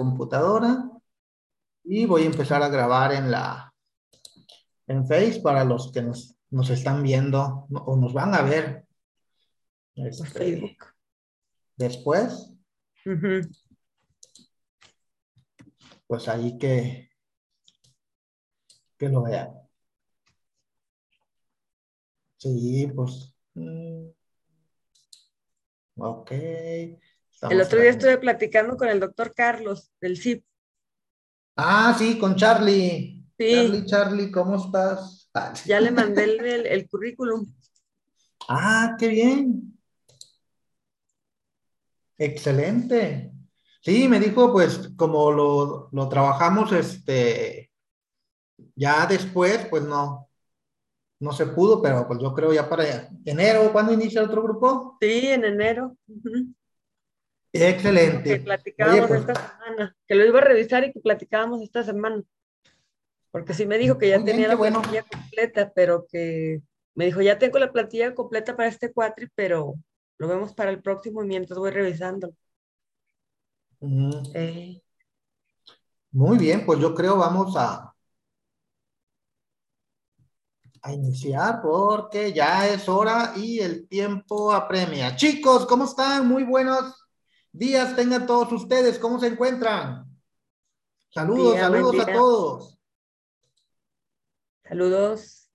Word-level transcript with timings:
computadora 0.00 0.90
y 1.84 2.06
voy 2.06 2.22
a 2.22 2.26
empezar 2.26 2.62
a 2.62 2.70
grabar 2.70 3.12
en 3.12 3.30
la 3.30 3.70
en 4.86 5.06
Face 5.06 5.40
para 5.42 5.62
los 5.62 5.92
que 5.92 6.00
nos, 6.00 6.70
están 6.70 7.02
viendo 7.02 7.66
o 7.70 7.96
nos 7.96 8.14
van 8.14 8.34
a 8.34 8.40
ver. 8.40 8.86
Este, 9.94 10.24
Facebook. 10.26 10.86
Después. 11.76 12.50
Pues 16.06 16.28
ahí 16.28 16.56
que, 16.56 17.10
que 18.96 19.08
lo 19.10 19.22
vean. 19.22 19.50
Sí, 22.38 22.90
pues. 22.96 23.34
Mm, 23.54 24.08
el 27.48 27.60
otro 27.60 27.80
día 27.80 27.90
estuve 27.90 28.18
platicando 28.18 28.76
con 28.76 28.88
el 28.88 29.00
doctor 29.00 29.32
Carlos 29.34 29.90
del 30.00 30.18
CIP. 30.18 30.44
Ah, 31.56 31.94
sí, 31.98 32.18
con 32.18 32.36
Charlie. 32.36 33.24
Sí. 33.38 33.54
Charlie, 33.54 33.86
Charlie, 33.86 34.30
¿cómo 34.30 34.56
estás? 34.56 35.30
Ah, 35.34 35.52
ya 35.64 35.80
le 35.80 35.90
mandé 35.90 36.24
el, 36.24 36.88
currículum. 36.88 37.46
Ah, 38.48 38.96
qué 38.98 39.08
bien. 39.08 39.78
Excelente. 42.18 43.32
Sí, 43.82 44.08
me 44.08 44.20
dijo, 44.20 44.52
pues, 44.52 44.90
como 44.96 45.32
lo, 45.32 45.88
lo 45.92 46.08
trabajamos, 46.08 46.70
este, 46.72 47.70
ya 48.74 49.06
después, 49.06 49.66
pues 49.70 49.82
no, 49.84 50.28
no 51.20 51.32
se 51.32 51.46
pudo, 51.46 51.80
pero 51.80 52.06
pues 52.06 52.20
yo 52.20 52.34
creo 52.34 52.52
ya 52.52 52.68
para 52.68 53.10
enero, 53.24 53.70
¿cuándo 53.72 53.92
inicia 53.92 54.22
otro 54.22 54.42
grupo? 54.42 54.96
Sí, 55.00 55.28
en 55.28 55.44
enero. 55.44 55.96
Excelente. 57.52 58.38
Que 58.38 58.44
platicábamos 58.44 59.08
pues, 59.08 59.20
esta 59.20 59.34
semana, 59.34 59.96
que 60.06 60.14
lo 60.14 60.24
iba 60.24 60.38
a 60.38 60.44
revisar 60.44 60.84
y 60.84 60.92
que 60.92 61.00
platicábamos 61.00 61.62
esta 61.62 61.82
semana. 61.82 62.22
Porque 63.30 63.54
sí 63.54 63.66
me 63.66 63.78
dijo 63.78 63.98
que 63.98 64.08
ya 64.08 64.22
tenía 64.24 64.48
la 64.48 64.56
plantilla 64.56 65.02
completa, 65.02 65.72
pero 65.74 66.06
que 66.10 66.62
me 66.94 67.06
dijo, 67.06 67.22
ya 67.22 67.38
tengo 67.38 67.58
la 67.58 67.72
plantilla 67.72 68.14
completa 68.14 68.56
para 68.56 68.68
este 68.68 68.92
cuatri, 68.92 69.28
pero 69.34 69.74
lo 70.18 70.28
vemos 70.28 70.52
para 70.52 70.70
el 70.70 70.82
próximo 70.82 71.22
mientras 71.22 71.58
voy 71.58 71.70
revisando. 71.70 72.30
Muy 73.80 74.82
bien, 76.38 76.66
pues 76.66 76.78
yo 76.80 76.94
creo 76.94 77.16
vamos 77.16 77.56
a, 77.56 77.94
a 80.82 80.92
iniciar 80.92 81.62
porque 81.62 82.32
ya 82.32 82.68
es 82.68 82.88
hora 82.88 83.32
y 83.36 83.60
el 83.60 83.88
tiempo 83.88 84.52
apremia. 84.52 85.16
Chicos, 85.16 85.66
¿cómo 85.66 85.84
están? 85.84 86.28
Muy 86.28 86.44
buenos 86.44 86.99
días 87.52 87.94
tengan 87.96 88.26
todos 88.26 88.52
ustedes. 88.52 88.98
¿Cómo 88.98 89.18
se 89.18 89.28
encuentran? 89.28 90.06
Saludos, 91.10 91.58
saludos 91.58 92.00
a 92.00 92.12
todos. 92.12 92.78
Saludos. 94.64 95.50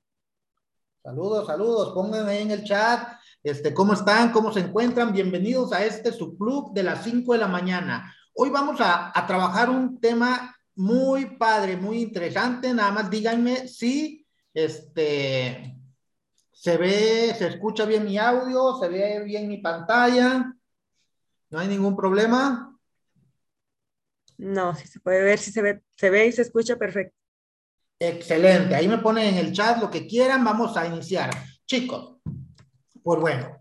Saludos, 1.03 1.47
saludos. 1.47 1.93
Pónganme 1.93 2.41
en 2.41 2.51
el 2.51 2.63
chat. 2.63 3.07
Este, 3.43 3.73
¿cómo 3.73 3.93
están? 3.93 4.31
¿Cómo 4.31 4.51
se 4.51 4.61
encuentran? 4.61 5.13
Bienvenidos 5.13 5.71
a 5.71 5.85
este 5.85 6.11
subclub 6.11 6.73
de 6.73 6.83
las 6.83 7.03
5 7.03 7.33
de 7.33 7.39
la 7.39 7.47
mañana. 7.47 8.13
Hoy 8.33 8.49
vamos 8.49 8.81
a, 8.81 9.17
a 9.17 9.27
trabajar 9.27 9.69
un 9.69 9.99
tema 9.99 10.55
muy 10.75 11.37
padre, 11.37 11.77
muy 11.77 12.01
interesante. 12.01 12.73
Nada 12.73 12.91
más 12.91 13.09
díganme 13.09 13.67
si 13.67 14.25
este, 14.53 15.77
se 16.51 16.77
ve, 16.77 17.35
se 17.37 17.47
escucha 17.47 17.85
bien 17.85 18.05
mi 18.05 18.17
audio, 18.17 18.77
se 18.79 18.87
ve 18.87 19.23
bien 19.23 19.47
mi 19.47 19.57
pantalla. 19.57 20.54
¿No 21.49 21.59
hay 21.59 21.67
ningún 21.67 21.95
problema? 21.95 22.77
No, 24.37 24.75
si 24.75 24.87
se 24.87 24.99
puede 24.99 25.23
ver, 25.23 25.39
si 25.39 25.51
se 25.51 25.61
ve, 25.61 25.81
se 25.95 26.09
ve 26.09 26.27
y 26.27 26.31
se 26.31 26.41
escucha 26.41 26.75
perfecto. 26.75 27.15
Excelente. 27.99 28.75
Ahí 28.75 28.87
me 28.87 28.97
ponen 28.97 29.35
en 29.35 29.37
el 29.37 29.53
chat 29.53 29.79
lo 29.79 29.89
que 29.89 30.05
quieran. 30.05 30.43
Vamos 30.43 30.75
a 30.75 30.85
iniciar. 30.85 31.29
Chicos, 31.65 32.17
pues 33.01 33.19
bueno, 33.19 33.57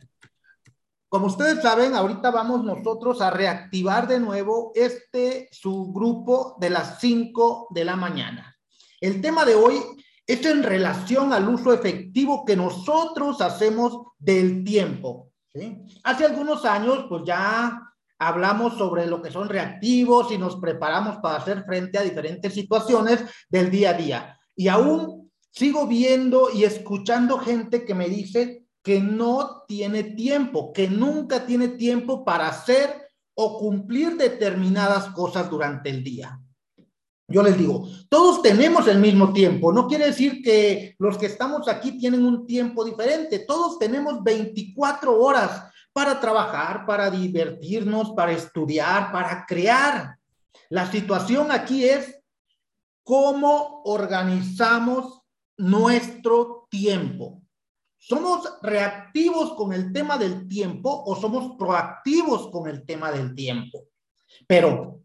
como 1.09 1.27
ustedes 1.27 1.63
saben, 1.63 1.95
ahorita 1.95 2.31
vamos 2.33 2.65
nosotros 2.65 3.21
a 3.21 3.31
reactivar 3.31 4.09
de 4.09 4.19
nuevo 4.19 4.73
este 4.75 5.49
subgrupo 5.53 6.57
de 6.59 6.71
las 6.71 6.99
5 7.01 7.69
de 7.71 7.85
la 7.85 7.95
mañana. 7.95 8.57
El 9.01 9.21
tema 9.21 9.45
de 9.45 9.55
hoy 9.55 9.81
esto 10.27 10.49
en 10.49 10.63
relación 10.63 11.35
al 11.35 11.49
uso 11.49 11.73
efectivo 11.73 12.45
que 12.47 12.57
nosotros 12.57 13.43
hacemos 13.43 14.07
del 14.19 14.65
tiempo. 14.65 15.31
Hace 16.03 16.25
algunos 16.25 16.65
años, 16.65 17.07
pues 17.09 17.23
ya 17.25 17.81
hablamos 18.19 18.77
sobre 18.77 19.07
lo 19.07 19.23
que 19.23 19.31
son 19.31 19.49
reactivos 19.49 20.33
y 20.33 20.39
nos 20.39 20.57
preparamos 20.57 21.19
para 21.19 21.37
hacer 21.37 21.65
frente 21.65 21.99
a 21.99 22.03
diferentes 22.03 22.53
situaciones 22.53 23.25
del 23.49 23.71
día 23.71 23.91
a 23.91 23.95
día. 23.95 24.41
Y 24.57 24.69
aún 24.69 25.31
sigo 25.51 25.87
viendo 25.87 26.51
y 26.53 26.65
escuchando 26.65 27.39
gente 27.39 27.85
que 27.85 27.95
me 27.95 28.09
dice 28.09 28.67
que 28.83 29.01
no 29.01 29.63
tiene 29.67 30.03
tiempo, 30.03 30.73
que 30.73 30.89
nunca 30.89 31.47
tiene 31.47 31.69
tiempo 31.69 32.25
para 32.25 32.49
hacer 32.49 33.09
o 33.35 33.59
cumplir 33.59 34.17
determinadas 34.17 35.07
cosas 35.11 35.49
durante 35.49 35.91
el 35.91 36.03
día. 36.03 36.41
Yo 37.27 37.43
les 37.43 37.57
digo, 37.57 37.89
todos 38.11 38.43
tenemos 38.43 38.87
el 38.87 38.99
mismo 38.99 39.33
tiempo. 39.33 39.73
No 39.73 39.87
quiere 39.87 40.07
decir 40.07 40.43
que 40.43 40.95
los 40.99 41.17
que 41.17 41.27
estamos 41.27 41.69
aquí 41.69 41.99
tienen 41.99 42.25
un 42.25 42.47
tiempo 42.47 42.85
diferente. 42.85 43.41
Todos 43.41 43.79
tenemos 43.79 44.23
24 44.23 45.19
horas 45.19 45.73
para 45.93 46.21
trabajar, 46.21 46.85
para 46.85 47.11
divertirnos, 47.11 48.13
para 48.13 48.33
estudiar, 48.33 49.11
para 49.11 49.47
crear. 49.47 50.19
La 50.69 50.91
situación 50.91 51.51
aquí 51.51 51.85
es 51.85 52.21
cómo 53.03 53.83
organizamos 53.85 55.23
nuestro 55.57 56.67
tiempo. 56.69 57.41
¿Somos 57.97 58.59
reactivos 58.61 59.55
con 59.55 59.73
el 59.73 59.93
tema 59.93 60.19
del 60.19 60.47
tiempo 60.47 61.05
o 61.07 61.17
somos 61.17 61.57
proactivos 61.57 62.51
con 62.51 62.69
el 62.69 62.85
tema 62.85 63.11
del 63.11 63.35
tiempo? 63.35 63.85
Pero 64.47 65.04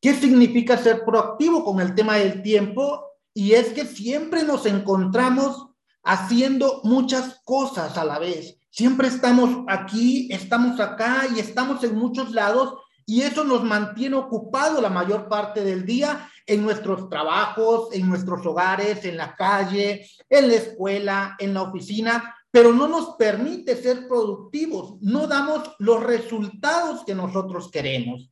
¿Qué 0.00 0.14
significa 0.14 0.78
ser 0.78 1.04
proactivo 1.04 1.62
con 1.62 1.80
el 1.80 1.94
tema 1.94 2.16
del 2.16 2.42
tiempo? 2.42 3.04
Y 3.34 3.52
es 3.52 3.68
que 3.68 3.84
siempre 3.84 4.44
nos 4.44 4.64
encontramos 4.64 5.68
haciendo 6.02 6.80
muchas 6.84 7.40
cosas 7.44 7.98
a 7.98 8.04
la 8.04 8.18
vez. 8.18 8.56
Siempre 8.70 9.08
estamos 9.08 9.64
aquí, 9.68 10.28
estamos 10.32 10.80
acá 10.80 11.26
y 11.34 11.40
estamos 11.40 11.84
en 11.84 11.96
muchos 11.96 12.32
lados 12.32 12.78
y 13.04 13.22
eso 13.22 13.44
nos 13.44 13.62
mantiene 13.62 14.16
ocupado 14.16 14.80
la 14.80 14.88
mayor 14.88 15.28
parte 15.28 15.64
del 15.64 15.84
día 15.84 16.30
en 16.46 16.62
nuestros 16.62 17.08
trabajos, 17.08 17.92
en 17.92 18.08
nuestros 18.08 18.44
hogares, 18.46 19.04
en 19.04 19.16
la 19.16 19.34
calle, 19.36 20.08
en 20.28 20.48
la 20.48 20.54
escuela, 20.54 21.36
en 21.38 21.52
la 21.52 21.62
oficina, 21.62 22.34
pero 22.50 22.72
no 22.72 22.88
nos 22.88 23.16
permite 23.16 23.76
ser 23.76 24.08
productivos, 24.08 24.94
no 25.00 25.26
damos 25.26 25.74
los 25.78 26.02
resultados 26.02 27.04
que 27.04 27.14
nosotros 27.14 27.70
queremos. 27.70 28.30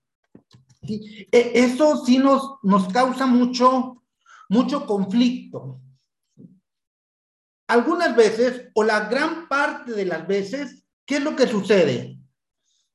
E, 0.83 1.29
eso 1.33 2.05
sí 2.05 2.19
nos, 2.19 2.59
nos 2.63 2.89
causa 2.93 3.27
mucho, 3.27 4.03
mucho 4.49 4.87
conflicto. 4.87 5.81
Algunas 7.69 8.17
veces, 8.17 8.71
o 8.75 8.83
la 8.83 9.09
gran 9.09 9.49
parte 9.49 9.93
de 9.93 10.07
las 10.07 10.27
veces, 10.27 10.85
¿qué 11.05 11.17
es 11.17 11.23
lo 11.23 11.37
que 11.37 11.47
sucede? 11.47 12.19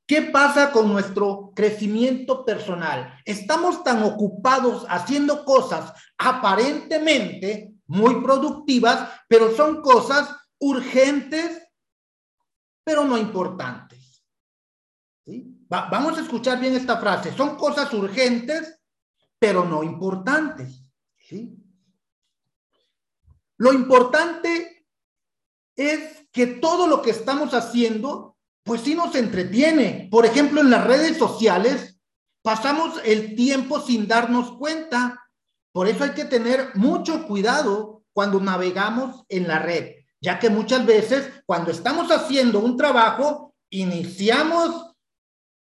¿Qué 0.05 0.21
pasa 0.23 0.71
con 0.71 0.91
nuestro 0.91 1.53
crecimiento 1.55 2.43
personal? 2.43 3.21
Estamos 3.25 3.83
tan 3.83 4.03
ocupados 4.03 4.85
haciendo 4.89 5.45
cosas 5.45 5.93
aparentemente 6.17 7.73
muy 7.85 8.21
productivas, 8.21 9.09
pero 9.27 9.55
son 9.55 9.81
cosas 9.81 10.35
urgentes, 10.59 11.61
pero 12.83 13.05
no 13.05 13.17
importantes. 13.17 14.25
¿Sí? 15.25 15.52
Vamos 15.81 16.17
a 16.17 16.21
escuchar 16.21 16.59
bien 16.59 16.75
esta 16.75 16.97
frase. 16.97 17.33
Son 17.35 17.55
cosas 17.55 17.91
urgentes, 17.93 18.79
pero 19.39 19.65
no 19.65 19.83
importantes. 19.83 20.83
¿sí? 21.17 21.57
Lo 23.57 23.73
importante 23.73 24.85
es 25.75 26.27
que 26.31 26.47
todo 26.47 26.87
lo 26.87 27.01
que 27.01 27.11
estamos 27.11 27.53
haciendo, 27.53 28.37
pues 28.63 28.81
sí 28.81 28.95
nos 28.95 29.15
entretiene. 29.15 30.07
Por 30.11 30.25
ejemplo, 30.25 30.61
en 30.61 30.69
las 30.69 30.85
redes 30.85 31.17
sociales, 31.17 31.99
pasamos 32.41 32.99
el 33.03 33.35
tiempo 33.35 33.79
sin 33.79 34.07
darnos 34.07 34.51
cuenta. 34.57 35.27
Por 35.71 35.87
eso 35.87 36.03
hay 36.03 36.11
que 36.11 36.25
tener 36.25 36.75
mucho 36.75 37.25
cuidado 37.27 38.03
cuando 38.13 38.39
navegamos 38.39 39.25
en 39.27 39.47
la 39.47 39.57
red, 39.57 39.95
ya 40.21 40.37
que 40.37 40.51
muchas 40.51 40.85
veces 40.85 41.31
cuando 41.47 41.71
estamos 41.71 42.11
haciendo 42.11 42.59
un 42.59 42.77
trabajo, 42.77 43.55
iniciamos 43.71 44.92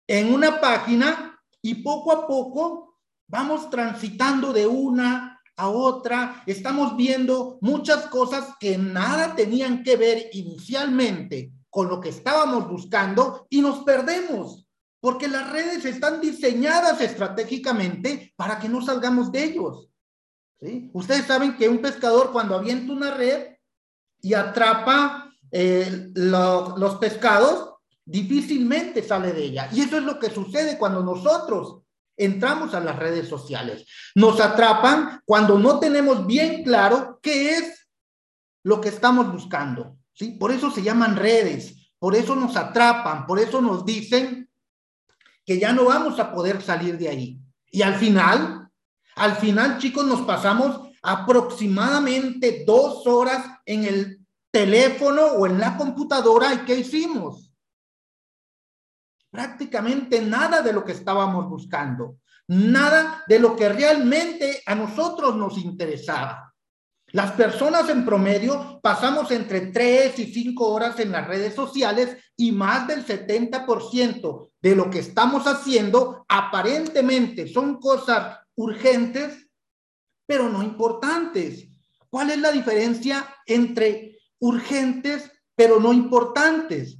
en 0.08 0.32
una 0.32 0.60
página 0.60 1.38
y 1.62 1.76
poco 1.76 2.10
a 2.12 2.26
poco 2.26 2.98
vamos 3.28 3.70
transitando 3.70 4.52
de 4.52 4.66
una 4.66 5.40
a 5.56 5.68
otra, 5.68 6.44
estamos 6.46 6.96
viendo 6.96 7.58
muchas 7.60 8.06
cosas 8.06 8.54
que 8.60 8.78
nada 8.78 9.34
tenían 9.34 9.82
que 9.82 9.96
ver 9.96 10.30
inicialmente 10.32 11.52
con 11.68 11.88
lo 11.88 12.00
que 12.00 12.10
estábamos 12.10 12.68
buscando 12.68 13.46
y 13.50 13.60
nos 13.60 13.80
perdemos. 13.84 14.64
porque 15.00 15.28
las 15.28 15.48
redes 15.52 15.84
están 15.84 16.20
diseñadas 16.20 17.00
estratégicamente 17.00 18.34
para 18.34 18.58
que 18.58 18.68
no 18.68 18.82
salgamos 18.82 19.30
de 19.30 19.44
ellos. 19.44 19.88
¿sí? 20.60 20.90
Ustedes 20.92 21.24
saben 21.24 21.56
que 21.56 21.68
un 21.68 21.78
pescador 21.78 22.32
cuando 22.32 22.56
avienta 22.56 22.92
una 22.92 23.12
red 23.12 23.54
y 24.20 24.34
atrapa 24.34 25.32
eh, 25.52 26.10
los 26.14 26.96
pescados, 26.96 27.74
difícilmente 28.08 29.02
sale 29.02 29.32
de 29.32 29.44
ella. 29.44 29.68
Y 29.70 29.82
eso 29.82 29.98
es 29.98 30.02
lo 30.02 30.18
que 30.18 30.30
sucede 30.30 30.78
cuando 30.78 31.02
nosotros 31.02 31.82
entramos 32.16 32.74
a 32.74 32.80
las 32.80 32.96
redes 32.96 33.28
sociales. 33.28 33.86
Nos 34.14 34.40
atrapan 34.40 35.20
cuando 35.26 35.58
no 35.58 35.78
tenemos 35.78 36.26
bien 36.26 36.64
claro 36.64 37.20
qué 37.22 37.56
es 37.56 37.86
lo 38.64 38.80
que 38.80 38.88
estamos 38.88 39.30
buscando. 39.30 39.98
¿sí? 40.14 40.32
Por 40.32 40.50
eso 40.50 40.70
se 40.70 40.82
llaman 40.82 41.16
redes, 41.16 41.92
por 41.98 42.16
eso 42.16 42.34
nos 42.34 42.56
atrapan, 42.56 43.26
por 43.26 43.38
eso 43.38 43.60
nos 43.60 43.84
dicen 43.84 44.50
que 45.44 45.58
ya 45.58 45.72
no 45.72 45.84
vamos 45.84 46.18
a 46.18 46.32
poder 46.32 46.62
salir 46.62 46.96
de 46.96 47.08
ahí. 47.08 47.38
Y 47.70 47.82
al 47.82 47.94
final, 47.96 48.70
al 49.16 49.36
final, 49.36 49.78
chicos, 49.78 50.06
nos 50.06 50.22
pasamos 50.22 50.88
aproximadamente 51.02 52.64
dos 52.66 53.06
horas 53.06 53.46
en 53.66 53.84
el 53.84 54.26
teléfono 54.50 55.24
o 55.26 55.46
en 55.46 55.58
la 55.58 55.76
computadora. 55.76 56.54
¿Y 56.54 56.58
qué 56.58 56.76
hicimos? 56.78 57.47
Prácticamente 59.30 60.20
nada 60.20 60.62
de 60.62 60.72
lo 60.72 60.84
que 60.84 60.92
estábamos 60.92 61.48
buscando, 61.48 62.16
nada 62.46 63.24
de 63.26 63.38
lo 63.38 63.54
que 63.54 63.68
realmente 63.68 64.62
a 64.64 64.74
nosotros 64.74 65.36
nos 65.36 65.58
interesaba. 65.58 66.48
Las 67.12 67.32
personas 67.32 67.88
en 67.88 68.04
promedio 68.04 68.80
pasamos 68.82 69.30
entre 69.30 69.68
3 69.68 70.18
y 70.18 70.32
5 70.32 70.68
horas 70.68 70.98
en 71.00 71.12
las 71.12 71.26
redes 71.26 71.54
sociales 71.54 72.16
y 72.36 72.52
más 72.52 72.86
del 72.86 73.04
70% 73.04 74.50
de 74.60 74.76
lo 74.76 74.90
que 74.90 74.98
estamos 74.98 75.46
haciendo 75.46 76.26
aparentemente 76.28 77.48
son 77.48 77.80
cosas 77.80 78.38
urgentes, 78.56 79.48
pero 80.26 80.50
no 80.50 80.62
importantes. 80.62 81.68
¿Cuál 82.10 82.30
es 82.30 82.38
la 82.38 82.52
diferencia 82.52 83.26
entre 83.46 84.18
urgentes, 84.40 85.30
pero 85.54 85.80
no 85.80 85.94
importantes? 85.94 86.98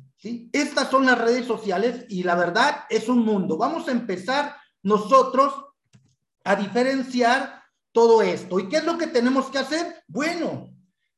Estas 0.52 0.90
son 0.90 1.06
las 1.06 1.18
redes 1.18 1.46
sociales 1.46 2.04
y 2.08 2.22
la 2.24 2.34
verdad 2.34 2.84
es 2.90 3.08
un 3.08 3.24
mundo. 3.24 3.56
Vamos 3.56 3.88
a 3.88 3.92
empezar 3.92 4.56
nosotros 4.82 5.54
a 6.44 6.56
diferenciar 6.56 7.62
todo 7.92 8.22
esto. 8.22 8.58
¿Y 8.58 8.68
qué 8.68 8.78
es 8.78 8.84
lo 8.84 8.98
que 8.98 9.06
tenemos 9.06 9.46
que 9.46 9.58
hacer? 9.58 10.02
Bueno, 10.08 10.70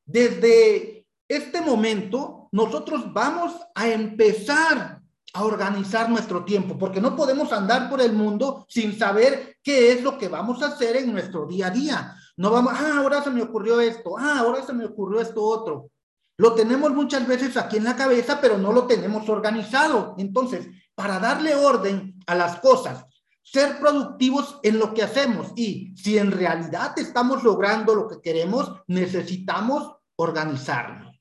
desde 0.04 1.06
este 1.28 1.60
momento 1.60 2.48
nosotros 2.52 3.12
vamos 3.12 3.54
a 3.74 3.88
empezar 3.88 5.00
a 5.32 5.44
organizar 5.44 6.10
nuestro 6.10 6.44
tiempo, 6.44 6.76
porque 6.76 7.00
no 7.00 7.14
podemos 7.14 7.52
andar 7.52 7.88
por 7.88 8.00
el 8.00 8.12
mundo 8.12 8.66
sin 8.68 8.98
saber 8.98 9.58
qué 9.62 9.92
es 9.92 10.02
lo 10.02 10.18
que 10.18 10.28
vamos 10.28 10.60
a 10.62 10.68
hacer 10.68 10.96
en 10.96 11.12
nuestro 11.12 11.46
día 11.46 11.68
a 11.68 11.70
día. 11.70 12.16
No 12.36 12.50
vamos, 12.50 12.72
ah, 12.76 12.98
ahora 12.98 13.22
se 13.22 13.30
me 13.30 13.42
ocurrió 13.42 13.80
esto, 13.80 14.18
ah, 14.18 14.40
ahora 14.40 14.64
se 14.64 14.72
me 14.72 14.84
ocurrió 14.84 15.20
esto 15.20 15.42
otro. 15.42 15.90
Lo 16.40 16.54
tenemos 16.54 16.94
muchas 16.94 17.26
veces 17.28 17.58
aquí 17.58 17.76
en 17.76 17.84
la 17.84 17.96
cabeza, 17.96 18.40
pero 18.40 18.56
no 18.56 18.72
lo 18.72 18.86
tenemos 18.86 19.28
organizado. 19.28 20.14
Entonces, 20.16 20.68
para 20.94 21.18
darle 21.18 21.54
orden 21.54 22.18
a 22.26 22.34
las 22.34 22.60
cosas 22.60 23.04
ser 23.42 23.78
productivos 23.78 24.58
en 24.62 24.78
lo 24.78 24.94
que 24.94 25.02
hacemos 25.02 25.52
y 25.54 25.94
si 25.98 26.16
en 26.16 26.32
realidad 26.32 26.98
estamos 26.98 27.44
logrando 27.44 27.94
lo 27.94 28.08
que 28.08 28.22
queremos, 28.22 28.72
necesitamos 28.86 29.96
organizarnos. 30.16 31.14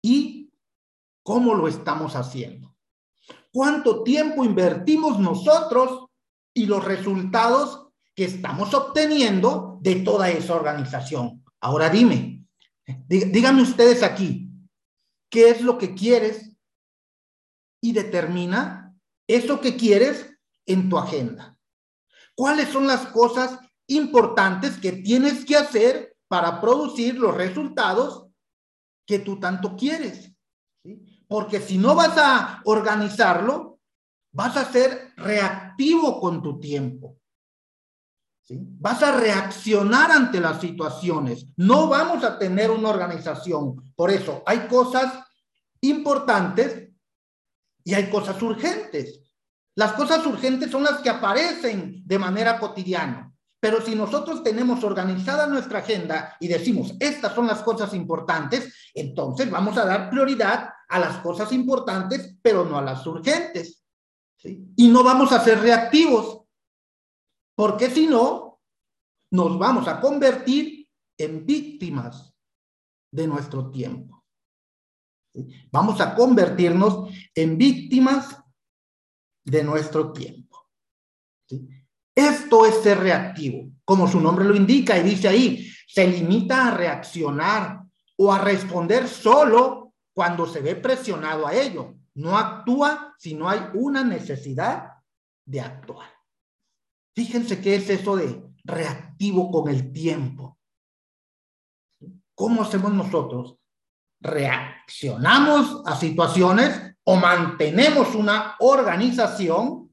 ¿Y 0.00 0.50
cómo 1.22 1.54
lo 1.54 1.68
estamos 1.68 2.16
haciendo? 2.16 2.74
¿Cuánto 3.52 4.02
tiempo 4.02 4.44
invertimos 4.46 5.18
nosotros 5.18 6.06
y 6.54 6.64
los 6.64 6.82
resultados 6.82 7.88
que 8.14 8.24
estamos 8.24 8.72
obteniendo 8.72 9.76
de 9.82 9.96
toda 9.96 10.30
esa 10.30 10.54
organización? 10.54 11.44
Ahora 11.60 11.90
dime, 11.90 12.41
díganme 13.08 13.62
ustedes 13.62 14.02
aquí, 14.02 14.50
¿qué 15.30 15.50
es 15.50 15.60
lo 15.60 15.78
que 15.78 15.94
quieres? 15.94 16.56
Y 17.80 17.92
determina 17.92 18.94
eso 19.26 19.60
que 19.60 19.76
quieres 19.76 20.30
en 20.66 20.88
tu 20.88 20.98
agenda? 20.98 21.58
¿Cuáles 22.34 22.68
son 22.68 22.86
las 22.86 23.06
cosas 23.08 23.58
importantes 23.88 24.78
que 24.78 24.92
tienes 24.92 25.44
que 25.44 25.56
hacer 25.56 26.16
para 26.28 26.60
producir 26.60 27.16
los 27.16 27.34
resultados 27.34 28.28
que 29.06 29.18
tú 29.18 29.38
tanto 29.38 29.76
quieres? 29.76 30.32
Porque 31.28 31.60
si 31.60 31.78
no 31.78 31.94
vas 31.94 32.16
a 32.16 32.62
organizarlo, 32.64 33.80
vas 34.32 34.56
a 34.56 34.70
ser 34.70 35.12
reactivo 35.16 36.20
con 36.20 36.42
tu 36.42 36.58
tiempo. 36.58 37.18
Vas 38.48 39.02
a 39.02 39.12
reaccionar 39.18 40.10
ante 40.10 40.40
las 40.40 40.60
situaciones. 40.60 41.46
No 41.56 41.88
vamos 41.88 42.24
a 42.24 42.38
tener 42.38 42.70
una 42.70 42.88
organización. 42.88 43.92
Por 43.94 44.10
eso 44.10 44.42
hay 44.46 44.66
cosas 44.66 45.12
importantes 45.80 46.90
y 47.84 47.94
hay 47.94 48.10
cosas 48.10 48.40
urgentes. 48.42 49.20
Las 49.74 49.92
cosas 49.92 50.24
urgentes 50.26 50.70
son 50.70 50.82
las 50.82 51.00
que 51.00 51.08
aparecen 51.08 52.02
de 52.04 52.18
manera 52.18 52.58
cotidiana. 52.58 53.32
Pero 53.58 53.80
si 53.80 53.94
nosotros 53.94 54.42
tenemos 54.42 54.82
organizada 54.82 55.46
nuestra 55.46 55.78
agenda 55.78 56.36
y 56.40 56.48
decimos, 56.48 56.94
estas 56.98 57.32
son 57.32 57.46
las 57.46 57.62
cosas 57.62 57.94
importantes, 57.94 58.90
entonces 58.92 59.48
vamos 59.48 59.78
a 59.78 59.84
dar 59.84 60.10
prioridad 60.10 60.68
a 60.88 60.98
las 60.98 61.18
cosas 61.18 61.52
importantes, 61.52 62.36
pero 62.42 62.64
no 62.64 62.76
a 62.76 62.82
las 62.82 63.06
urgentes. 63.06 63.84
Y 64.42 64.88
no 64.88 65.04
vamos 65.04 65.30
a 65.30 65.42
ser 65.44 65.60
reactivos, 65.60 66.41
porque 67.54 67.90
si 67.90 68.06
no, 68.06 68.60
nos 69.30 69.58
vamos 69.58 69.88
a 69.88 70.00
convertir 70.00 70.88
en 71.18 71.46
víctimas 71.46 72.34
de 73.10 73.26
nuestro 73.26 73.70
tiempo. 73.70 74.24
Vamos 75.70 76.00
a 76.00 76.14
convertirnos 76.14 77.10
en 77.34 77.56
víctimas 77.56 78.38
de 79.44 79.64
nuestro 79.64 80.12
tiempo. 80.12 80.68
Esto 82.14 82.66
es 82.66 82.82
ser 82.82 82.98
reactivo, 82.98 83.70
como 83.84 84.06
su 84.06 84.20
nombre 84.20 84.44
lo 84.44 84.54
indica 84.54 84.98
y 84.98 85.02
dice 85.02 85.28
ahí, 85.28 85.72
se 85.86 86.06
limita 86.06 86.68
a 86.68 86.76
reaccionar 86.76 87.82
o 88.16 88.32
a 88.32 88.38
responder 88.38 89.08
solo 89.08 89.94
cuando 90.14 90.46
se 90.46 90.60
ve 90.60 90.76
presionado 90.76 91.46
a 91.46 91.54
ello. 91.54 91.94
No 92.14 92.36
actúa 92.36 93.14
si 93.18 93.34
no 93.34 93.48
hay 93.48 93.60
una 93.74 94.04
necesidad 94.04 94.90
de 95.46 95.60
actuar. 95.60 96.10
Fíjense 97.14 97.60
qué 97.60 97.76
es 97.76 97.90
eso 97.90 98.16
de 98.16 98.42
reactivo 98.64 99.50
con 99.50 99.68
el 99.68 99.92
tiempo. 99.92 100.58
¿Cómo 102.34 102.62
hacemos 102.62 102.92
nosotros? 102.92 103.56
Reaccionamos 104.20 105.82
a 105.86 105.96
situaciones 105.96 106.96
o 107.04 107.16
mantenemos 107.16 108.14
una 108.14 108.56
organización 108.60 109.92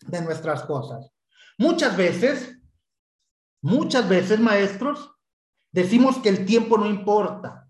de 0.00 0.22
nuestras 0.22 0.62
cosas. 0.64 1.10
Muchas 1.58 1.96
veces, 1.96 2.58
muchas 3.62 4.08
veces, 4.08 4.40
maestros, 4.40 5.12
decimos 5.70 6.18
que 6.18 6.28
el 6.28 6.44
tiempo 6.44 6.76
no 6.78 6.86
importa, 6.86 7.68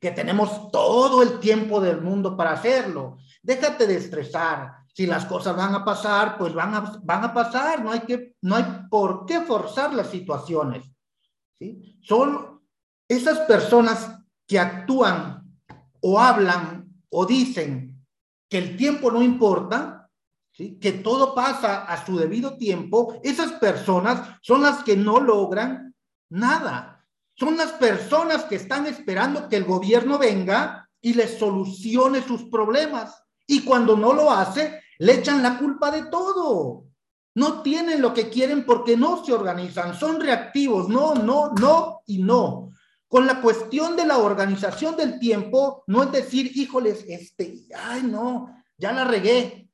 que 0.00 0.10
tenemos 0.10 0.70
todo 0.70 1.22
el 1.22 1.40
tiempo 1.40 1.80
del 1.80 2.00
mundo 2.00 2.36
para 2.36 2.52
hacerlo. 2.52 3.18
Déjate 3.42 3.86
de 3.86 3.96
estresar. 3.96 4.85
Si 4.96 5.06
las 5.06 5.26
cosas 5.26 5.54
van 5.54 5.74
a 5.74 5.84
pasar, 5.84 6.38
pues 6.38 6.54
van 6.54 6.74
a, 6.74 6.80
van 7.02 7.22
a 7.22 7.34
pasar. 7.34 7.84
No 7.84 7.92
hay, 7.92 8.00
que, 8.00 8.34
no 8.40 8.56
hay 8.56 8.64
por 8.88 9.26
qué 9.26 9.42
forzar 9.42 9.92
las 9.92 10.08
situaciones. 10.08 10.90
¿sí? 11.58 12.00
Son 12.00 12.62
esas 13.06 13.40
personas 13.40 14.18
que 14.46 14.58
actúan 14.58 15.44
o 16.00 16.18
hablan 16.18 16.88
o 17.10 17.26
dicen 17.26 18.02
que 18.48 18.56
el 18.56 18.78
tiempo 18.78 19.10
no 19.10 19.20
importa, 19.20 20.08
que 20.54 20.92
todo 21.04 21.34
pasa 21.34 21.84
a 21.84 22.06
su 22.06 22.16
debido 22.16 22.56
tiempo, 22.56 23.20
esas 23.22 23.52
personas 23.52 24.38
son 24.40 24.62
las 24.62 24.82
que 24.82 24.96
no 24.96 25.20
logran 25.20 25.94
nada. 26.30 27.06
Son 27.34 27.58
las 27.58 27.72
personas 27.72 28.44
que 28.44 28.54
están 28.54 28.86
esperando 28.86 29.46
que 29.50 29.56
el 29.56 29.64
gobierno 29.64 30.16
venga 30.16 30.88
y 31.02 31.12
les 31.12 31.38
solucione 31.38 32.22
sus 32.22 32.44
problemas. 32.44 33.22
Y 33.46 33.62
cuando 33.62 33.94
no 33.94 34.14
lo 34.14 34.30
hace, 34.30 34.85
le 34.98 35.14
echan 35.14 35.42
la 35.42 35.58
culpa 35.58 35.90
de 35.90 36.04
todo. 36.04 36.84
No 37.34 37.62
tienen 37.62 38.00
lo 38.00 38.14
que 38.14 38.30
quieren 38.30 38.64
porque 38.64 38.96
no 38.96 39.24
se 39.24 39.32
organizan, 39.32 39.94
son 39.94 40.20
reactivos, 40.20 40.88
no, 40.88 41.14
no, 41.14 41.52
no 41.52 42.02
y 42.06 42.22
no. 42.22 42.70
Con 43.08 43.26
la 43.26 43.40
cuestión 43.40 43.94
de 43.94 44.06
la 44.06 44.18
organización 44.18 44.96
del 44.96 45.18
tiempo, 45.18 45.84
no 45.86 46.02
es 46.02 46.12
decir, 46.12 46.50
híjoles, 46.56 47.04
este, 47.06 47.66
ay, 47.74 48.02
no, 48.04 48.54
ya 48.78 48.92
la 48.92 49.04
regué. 49.04 49.70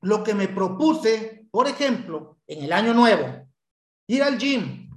Lo 0.00 0.24
que 0.24 0.34
me 0.34 0.48
propuse, 0.48 1.46
por 1.50 1.68
ejemplo, 1.68 2.38
en 2.46 2.64
el 2.64 2.72
año 2.72 2.94
nuevo, 2.94 3.46
ir 4.06 4.22
al 4.22 4.38
gym. 4.38 4.90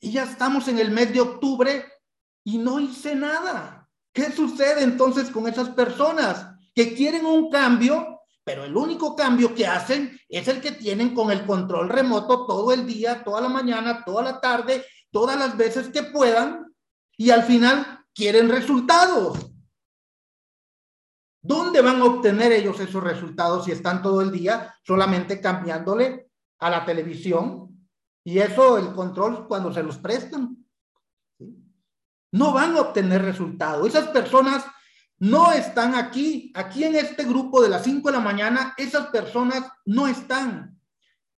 Y 0.00 0.12
ya 0.12 0.24
estamos 0.24 0.66
en 0.68 0.78
el 0.78 0.90
mes 0.90 1.12
de 1.12 1.20
octubre 1.20 1.84
y 2.42 2.58
no 2.58 2.80
hice 2.80 3.14
nada. 3.14 3.88
¿Qué 4.12 4.32
sucede 4.32 4.82
entonces 4.82 5.30
con 5.30 5.46
esas 5.46 5.68
personas 5.70 6.55
que 6.76 6.94
quieren 6.94 7.24
un 7.24 7.50
cambio, 7.50 8.20
pero 8.44 8.64
el 8.64 8.76
único 8.76 9.16
cambio 9.16 9.54
que 9.54 9.66
hacen 9.66 10.20
es 10.28 10.46
el 10.46 10.60
que 10.60 10.72
tienen 10.72 11.14
con 11.14 11.30
el 11.30 11.46
control 11.46 11.88
remoto 11.88 12.44
todo 12.44 12.70
el 12.70 12.86
día, 12.86 13.24
toda 13.24 13.40
la 13.40 13.48
mañana, 13.48 14.04
toda 14.04 14.22
la 14.22 14.38
tarde, 14.38 14.84
todas 15.10 15.38
las 15.38 15.56
veces 15.56 15.88
que 15.88 16.02
puedan, 16.02 16.70
y 17.16 17.30
al 17.30 17.44
final 17.44 18.04
quieren 18.14 18.50
resultados. 18.50 19.50
¿Dónde 21.40 21.80
van 21.80 22.02
a 22.02 22.04
obtener 22.04 22.52
ellos 22.52 22.78
esos 22.78 23.02
resultados 23.02 23.64
si 23.64 23.72
están 23.72 24.02
todo 24.02 24.20
el 24.20 24.30
día 24.30 24.74
solamente 24.82 25.40
cambiándole 25.40 26.28
a 26.58 26.68
la 26.68 26.84
televisión? 26.84 27.88
Y 28.22 28.38
eso, 28.38 28.76
el 28.76 28.92
control, 28.92 29.48
cuando 29.48 29.72
se 29.72 29.82
los 29.82 29.96
prestan. 29.96 30.58
No 32.32 32.52
van 32.52 32.76
a 32.76 32.80
obtener 32.82 33.22
resultados. 33.22 33.88
Esas 33.88 34.08
personas 34.08 34.66
no 35.18 35.52
están 35.52 35.94
aquí, 35.94 36.52
aquí 36.54 36.84
en 36.84 36.94
este 36.94 37.24
grupo 37.24 37.62
de 37.62 37.68
las 37.68 37.84
5 37.84 38.08
de 38.08 38.16
la 38.16 38.22
mañana, 38.22 38.74
esas 38.76 39.06
personas 39.06 39.64
no 39.84 40.06
están. 40.06 40.78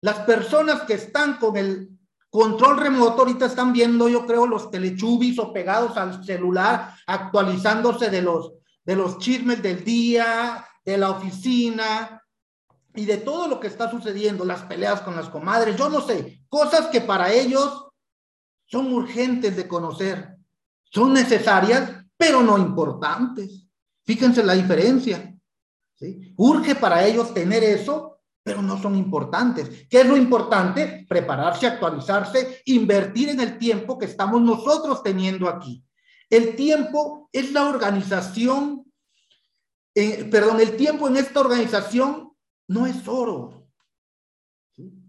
Las 0.01 0.19
personas 0.19 0.81
que 0.81 0.93
están 0.93 1.37
con 1.37 1.57
el 1.57 1.89
control 2.29 2.77
remoto 2.77 3.19
ahorita 3.19 3.45
están 3.45 3.73
viendo, 3.73 4.09
yo 4.09 4.25
creo, 4.25 4.47
los 4.47 4.71
telechubis 4.71 5.37
o 5.39 5.53
pegados 5.53 5.95
al 5.97 6.23
celular, 6.23 6.95
actualizándose 7.05 8.09
de 8.09 8.21
los, 8.21 8.53
de 8.83 8.95
los 8.95 9.19
chismes 9.19 9.61
del 9.61 9.83
día, 9.83 10.65
de 10.83 10.97
la 10.97 11.11
oficina 11.11 12.23
y 12.95 13.05
de 13.05 13.17
todo 13.17 13.47
lo 13.47 13.59
que 13.59 13.67
está 13.67 13.91
sucediendo, 13.91 14.43
las 14.43 14.63
peleas 14.63 15.01
con 15.01 15.15
las 15.15 15.29
comadres, 15.29 15.75
yo 15.75 15.89
no 15.89 16.01
sé, 16.01 16.41
cosas 16.49 16.87
que 16.87 17.01
para 17.01 17.31
ellos 17.31 17.87
son 18.65 18.91
urgentes 18.91 19.55
de 19.55 19.67
conocer, 19.67 20.35
son 20.85 21.13
necesarias, 21.13 21.91
pero 22.17 22.41
no 22.41 22.57
importantes. 22.57 23.66
Fíjense 24.07 24.41
la 24.41 24.53
diferencia. 24.53 25.37
¿sí? 25.95 26.33
Urge 26.37 26.75
para 26.75 27.05
ellos 27.05 27.33
tener 27.33 27.61
eso, 27.61 28.21
pero 28.41 28.61
no 28.61 28.81
son 28.81 28.95
importantes. 28.95 29.85
¿Qué 29.89 29.99
es 29.99 30.07
lo 30.07 30.15
importante? 30.15 31.05
Prepararse, 31.09 31.67
actualizarse, 31.67 32.61
invertir 32.67 33.27
en 33.27 33.41
el 33.41 33.57
tiempo 33.57 33.97
que 33.97 34.05
estamos 34.05 34.41
nosotros 34.41 35.03
teniendo 35.03 35.49
aquí. 35.49 35.83
El 36.29 36.55
tiempo 36.55 37.29
es 37.33 37.51
la 37.51 37.67
organización, 37.67 38.89
eh, 39.93 40.23
perdón, 40.31 40.61
el 40.61 40.77
tiempo 40.77 41.09
en 41.09 41.17
esta 41.17 41.41
organización 41.41 42.31
no 42.69 42.87
es 42.87 43.05
oro. 43.09 43.67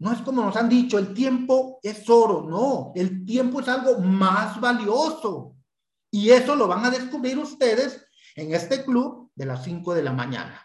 No 0.01 0.13
es 0.13 0.21
como 0.23 0.43
nos 0.43 0.57
han 0.57 0.69
dicho, 0.69 0.99
el 0.99 1.15
tiempo 1.15 1.79
es 1.85 2.09
oro, 2.11 2.47
no, 2.49 2.93
el 2.97 3.25
tiempo 3.25 3.61
es 3.61 3.69
algo 3.69 4.01
más 4.01 4.61
valioso. 4.61 5.55
Y 6.11 6.31
eso 6.31 6.57
lo 6.57 6.67
van 6.67 6.85
a 6.85 6.91
descubrir 6.91 7.39
ustedes 7.39 8.08
en 8.39 8.55
este 8.55 8.85
club 8.85 9.31
de 9.35 9.47
las 9.47 9.65
5 9.65 9.95
de 9.95 10.03
la 10.03 10.13
mañana. 10.13 10.65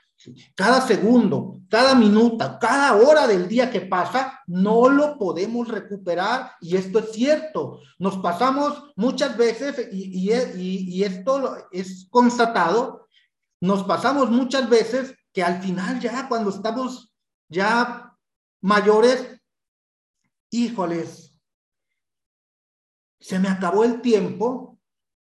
Cada 0.56 0.80
segundo, 0.80 1.60
cada 1.70 1.96
minuto, 1.96 2.58
cada 2.62 2.96
hora 2.96 3.28
del 3.28 3.48
día 3.48 3.70
que 3.70 3.82
pasa, 3.82 4.40
no 4.48 4.88
lo 4.88 5.18
podemos 5.18 5.68
recuperar 5.68 6.52
y 6.62 6.78
esto 6.78 7.00
es 7.00 7.12
cierto. 7.12 7.82
Nos 7.98 8.20
pasamos 8.20 8.94
muchas 8.96 9.36
veces 9.36 9.90
y, 9.92 10.32
y, 10.32 11.04
esto 11.04 11.58
es 11.72 12.08
constatado, 12.10 13.08
nos 13.60 13.84
pasamos 13.84 14.30
muchas 14.30 14.70
veces 14.70 15.14
que 15.34 15.44
al 15.44 15.62
final 15.62 16.00
ya 16.00 16.30
cuando 16.30 16.52
estamos 16.52 17.12
ya 17.50 18.16
mayores, 18.62 19.42
híjoles, 20.52 21.36
se 23.20 23.40
me 23.40 23.50
acabó 23.50 23.84
el 23.84 24.00
tiempo 24.00 24.73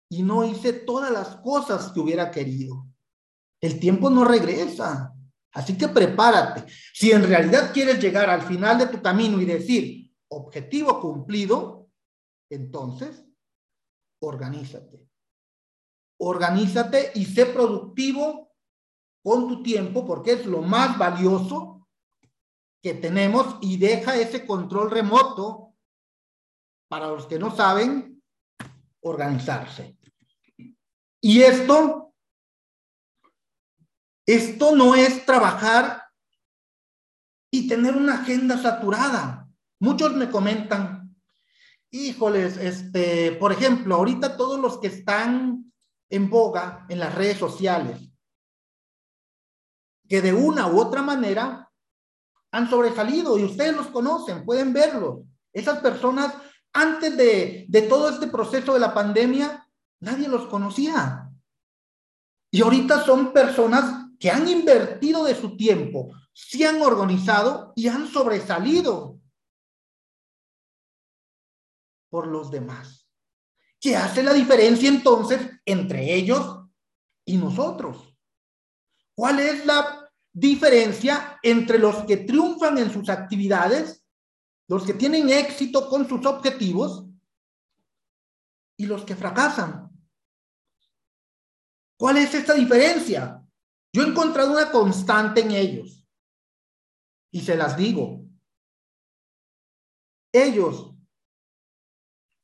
y 0.09 0.23
no 0.23 0.45
hice 0.45 0.73
todas 0.73 1.11
las 1.11 1.37
cosas 1.37 1.93
que 1.93 2.01
hubiera 2.01 2.31
querido. 2.31 2.87
El 3.61 3.81
tiempo 3.81 4.11
no 4.11 4.25
regresa. 4.25 5.15
Así 5.53 5.79
que 5.79 5.89
prepárate. 5.89 6.71
Si 6.93 7.13
en 7.13 7.23
realidad 7.23 7.73
quieres 7.73 8.01
llegar 8.01 8.29
al 8.29 8.43
final 8.43 8.79
de 8.79 8.87
tu 8.87 9.01
camino 9.01 9.41
y 9.41 9.45
decir, 9.45 10.13
objetivo 10.29 11.01
cumplido, 11.01 11.89
entonces, 12.51 13.25
organízate. 14.21 15.09
Organízate 16.19 17.13
y 17.15 17.25
sé 17.25 17.47
productivo 17.47 18.53
con 19.23 19.49
tu 19.49 19.63
tiempo 19.63 20.07
porque 20.07 20.33
es 20.33 20.47
lo 20.47 20.61
más 20.61 20.99
valioso 20.99 21.89
que 22.83 22.95
tenemos 22.95 23.57
y 23.63 23.79
deja 23.79 24.17
ese 24.17 24.47
control 24.47 24.91
remoto 24.91 25.75
para 26.89 27.09
los 27.09 27.27
que 27.27 27.39
no 27.39 27.55
saben 27.57 28.14
organizarse. 29.05 29.97
Y 31.21 31.43
esto, 31.43 32.15
esto 34.27 34.75
no 34.75 34.95
es 34.95 35.25
trabajar 35.25 36.03
y 37.51 37.69
tener 37.69 37.97
una 37.97 38.23
agenda 38.23 38.59
saturada. 38.59 39.49
Muchos 39.79 40.15
me 40.15 40.31
comentan, 40.31 41.15
híjoles, 41.91 42.57
este, 42.57 43.33
por 43.33 43.53
ejemplo, 43.53 43.95
ahorita 43.95 44.37
todos 44.37 44.59
los 44.59 44.79
que 44.79 44.89
están 44.89 45.73
en 46.11 46.31
boga 46.31 46.87
en 46.89 46.99
las 46.99 47.15
redes 47.15 47.39
sociales, 47.39 48.01
que 50.09 50.21
de 50.21 50.33
una 50.33 50.67
u 50.67 50.81
otra 50.81 51.03
manera 51.03 51.71
han 52.51 52.71
sobresalido 52.71 53.39
y 53.39 53.45
ustedes 53.45 53.75
los 53.75 53.89
conocen, 53.89 54.45
pueden 54.45 54.73
verlos. 54.73 55.21
Esas 55.53 55.81
personas, 55.81 56.35
antes 56.75 57.17
de, 57.17 57.65
de 57.69 57.83
todo 57.83 58.11
este 58.11 58.27
proceso 58.27 58.75
de 58.75 58.81
la 58.81 58.93
pandemia, 58.93 59.65
Nadie 60.05 60.29
los 60.29 60.47
conocía. 60.49 61.31
Y 62.51 62.61
ahorita 62.61 63.05
son 63.05 63.33
personas 63.33 64.11
que 64.21 64.31
han 64.31 64.47
invertido 64.47 65.25
de 65.25 65.35
su 65.35 65.57
tiempo, 65.57 66.15
se 66.35 66.67
han 66.67 66.83
organizado 66.83 67.73
y 67.75 67.89
han 67.89 68.07
sobresalido 68.07 69.19
por 72.11 72.27
los 72.27 72.51
demás. 72.51 73.09
¿Qué 73.81 73.97
hace 73.97 74.23
la 74.23 74.35
diferencia 74.35 74.91
entonces 74.91 75.41
entre 75.65 76.15
ellos 76.15 76.61
y 77.25 77.39
nosotros? 77.39 78.15
¿Cuál 79.15 79.41
es 79.41 79.65
la 79.65 80.11
diferencia 80.33 81.39
entre 81.43 81.79
los 81.79 82.05
que 82.05 82.19
triunfan 82.19 82.77
en 82.77 82.93
sus 82.93 83.09
actividades, 83.09 84.04
los 84.69 84.85
que 84.85 84.95
tienen 84.95 85.29
éxito 85.29 85.89
con 85.89 86.09
sus 86.09 86.25
objetivos 86.27 87.07
y 88.77 88.87
los 88.87 89.05
que 89.05 89.17
fracasan? 89.17 89.91
¿Cuál 91.97 92.19
es 92.19 92.35
esta 92.35 92.55
diferencia? 92.55 93.43
Yo 93.93 94.03
he 94.03 94.09
encontrado 94.09 94.53
una 94.53 94.71
constante 94.71 95.43
en 95.43 95.53
ellos 95.53 96.05
y 97.31 97.41
se 97.41 97.57
las 97.57 97.77
digo. 97.77 98.25
Ellos 100.33 100.93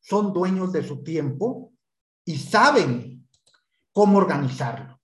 son 0.00 0.32
dueños 0.32 0.72
de 0.72 0.86
su 0.86 1.02
tiempo 1.02 1.72
y 2.24 2.36
saben 2.36 3.28
cómo 3.92 4.18
organizarlo. 4.18 5.00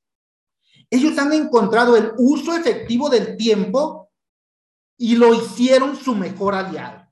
Ellos 0.89 1.19
han 1.19 1.33
encontrado 1.33 1.97
el 1.97 2.13
uso 2.17 2.57
efectivo 2.57 3.11
del 3.11 3.37
tiempo 3.37 4.13
y 4.97 5.17
lo 5.17 5.35
hicieron 5.35 5.97
su 5.97 6.15
mejor 6.15 6.55
aliado. 6.55 7.06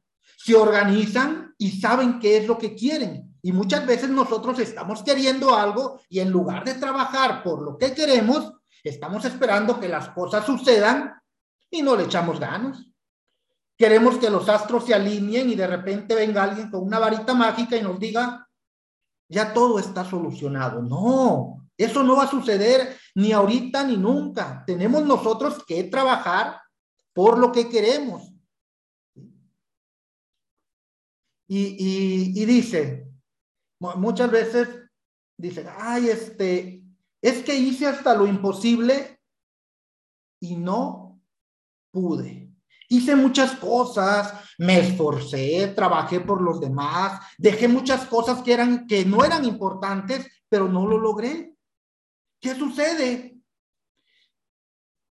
Se 0.45 0.55
organizan 0.55 1.55
y 1.57 1.81
saben 1.81 2.19
qué 2.19 2.39
es 2.39 2.47
lo 2.47 2.59
que 2.59 2.75
quieren 2.75 3.35
y 3.47 3.53
muchas 3.53 3.87
veces 3.87 4.09
nosotros 4.09 4.59
estamos 4.59 5.03
queriendo 5.03 5.55
algo 5.55 6.01
y 6.09 6.21
en 6.21 6.31
lugar 6.31 6.65
de 6.65 6.73
trabajar 6.77 7.43
por 7.43 7.61
lo 7.61 7.77
que 7.77 7.93
queremos, 7.93 8.55
estamos 8.83 9.23
esperando 9.27 9.79
que 9.79 9.87
las 9.87 10.09
cosas 10.09 10.47
sucedan 10.47 11.13
y 11.71 11.83
no 11.83 11.95
le 11.95 12.05
echamos 12.05 12.41
ganas. 12.41 12.87
Queremos 13.77 14.17
que 14.17 14.31
los 14.31 14.49
astros 14.49 14.87
se 14.87 14.95
alineen 14.95 15.51
y 15.51 15.57
de 15.57 15.67
repente 15.67 16.15
venga 16.15 16.43
alguien 16.43 16.71
con 16.71 16.85
una 16.85 16.99
varita 16.99 17.35
mágica 17.35 17.77
y 17.77 17.83
nos 17.83 18.01
diga, 18.01 18.49
ya 19.29 19.53
todo 19.53 19.79
está 19.79 20.07
solucionado. 20.07 20.81
No, 20.81 21.69
eso 21.77 22.03
no 22.03 22.17
va 22.17 22.25
a 22.25 22.31
suceder 22.31 22.97
ni 23.15 23.33
ahorita 23.33 23.85
ni 23.85 23.99
nunca. 23.99 24.65
Tenemos 24.67 25.05
nosotros 25.05 25.63
que 25.67 25.85
trabajar 25.85 26.63
por 27.13 27.37
lo 27.37 27.53
que 27.53 27.69
queremos. 27.69 28.34
Y, 31.57 32.45
dice, 32.47 33.07
muchas 33.79 34.31
veces 34.31 34.69
dicen, 35.39 35.69
ay, 35.79 36.09
este, 36.09 36.85
es 37.23 37.45
que 37.45 37.55
hice 37.55 37.87
hasta 37.87 38.15
lo 38.15 38.27
imposible 38.27 39.21
y 40.41 40.57
no 40.57 41.21
pude. 41.93 42.51
Hice 42.89 43.15
muchas 43.15 43.53
cosas, 43.53 44.35
me 44.59 44.81
esforcé, 44.81 45.73
trabajé 45.77 46.21
por 46.21 46.43
los 46.43 46.61
demás, 46.61 47.21
dejé 47.39 47.69
muchas 47.69 48.07
cosas 48.07 48.43
que 48.43 48.53
eran 48.53 48.87
que 48.89 49.05
no 49.05 49.25
eran 49.25 49.45
importantes, 49.45 50.27
pero 50.49 50.69
no 50.69 50.87
lo 50.87 50.99
logré. 50.99 51.55
¿Qué 52.41 52.55
sucede? 52.57 53.34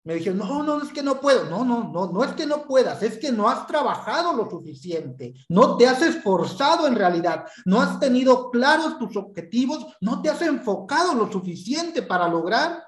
Me 0.05 0.15
dijeron, 0.15 0.39
no, 0.39 0.63
no, 0.63 0.83
es 0.83 0.93
que 0.93 1.03
no 1.03 1.21
puedo. 1.21 1.49
No, 1.49 1.65
no, 1.65 1.91
no, 1.93 2.11
no 2.11 2.25
es 2.25 2.33
que 2.33 2.47
no 2.47 2.65
puedas, 2.65 3.03
es 3.03 3.19
que 3.19 3.31
no 3.31 3.49
has 3.49 3.67
trabajado 3.67 4.33
lo 4.33 4.51
suficiente, 4.51 5.35
no 5.49 5.77
te 5.77 5.87
has 5.87 6.03
esforzado 6.03 6.87
en 6.87 6.97
realidad, 6.97 7.45
no 7.65 7.81
has 7.81 8.01
tenido 8.01 8.51
claros 8.51 8.99
tus 8.99 9.17
objetivos, 9.17 9.87
no 10.01 10.21
te 10.21 10.31
has 10.31 10.43
enfocado 10.43 11.15
lo 11.15 11.31
suficiente 11.31 12.03
para 12.03 12.27
lograr 12.27 12.83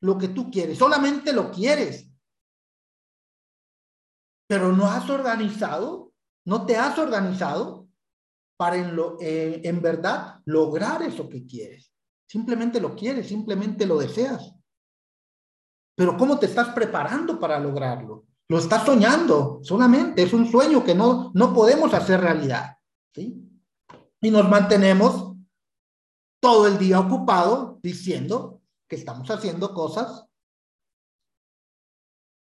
lo 0.00 0.16
que 0.16 0.28
tú 0.28 0.50
quieres, 0.50 0.78
solamente 0.78 1.32
lo 1.32 1.50
quieres. 1.50 2.10
pero 4.50 4.72
no 4.72 4.86
has 4.86 5.08
organizado, 5.08 6.12
no 6.44 6.66
te 6.66 6.76
has 6.76 6.98
organizado 6.98 7.86
para 8.56 8.78
en, 8.78 8.96
lo, 8.96 9.16
eh, 9.20 9.60
en 9.62 9.80
verdad 9.80 10.40
lograr 10.44 11.02
eso 11.02 11.28
que 11.28 11.46
quieres. 11.46 11.92
Simplemente 12.26 12.80
lo 12.80 12.96
quieres, 12.96 13.28
simplemente 13.28 13.86
lo 13.86 13.98
deseas. 13.98 14.52
Pero 16.00 16.16
¿cómo 16.16 16.38
te 16.38 16.46
estás 16.46 16.68
preparando 16.70 17.38
para 17.38 17.58
lograrlo? 17.58 18.24
Lo 18.48 18.58
estás 18.58 18.86
soñando 18.86 19.60
solamente, 19.62 20.22
es 20.22 20.32
un 20.32 20.50
sueño 20.50 20.82
que 20.82 20.94
no, 20.94 21.30
no 21.34 21.52
podemos 21.52 21.92
hacer 21.92 22.22
realidad. 22.22 22.78
¿sí? 23.14 23.46
Y 24.22 24.30
nos 24.30 24.48
mantenemos 24.48 25.36
todo 26.40 26.66
el 26.66 26.78
día 26.78 27.00
ocupado 27.00 27.80
diciendo 27.82 28.62
que 28.88 28.96
estamos 28.96 29.30
haciendo 29.30 29.74
cosas 29.74 30.24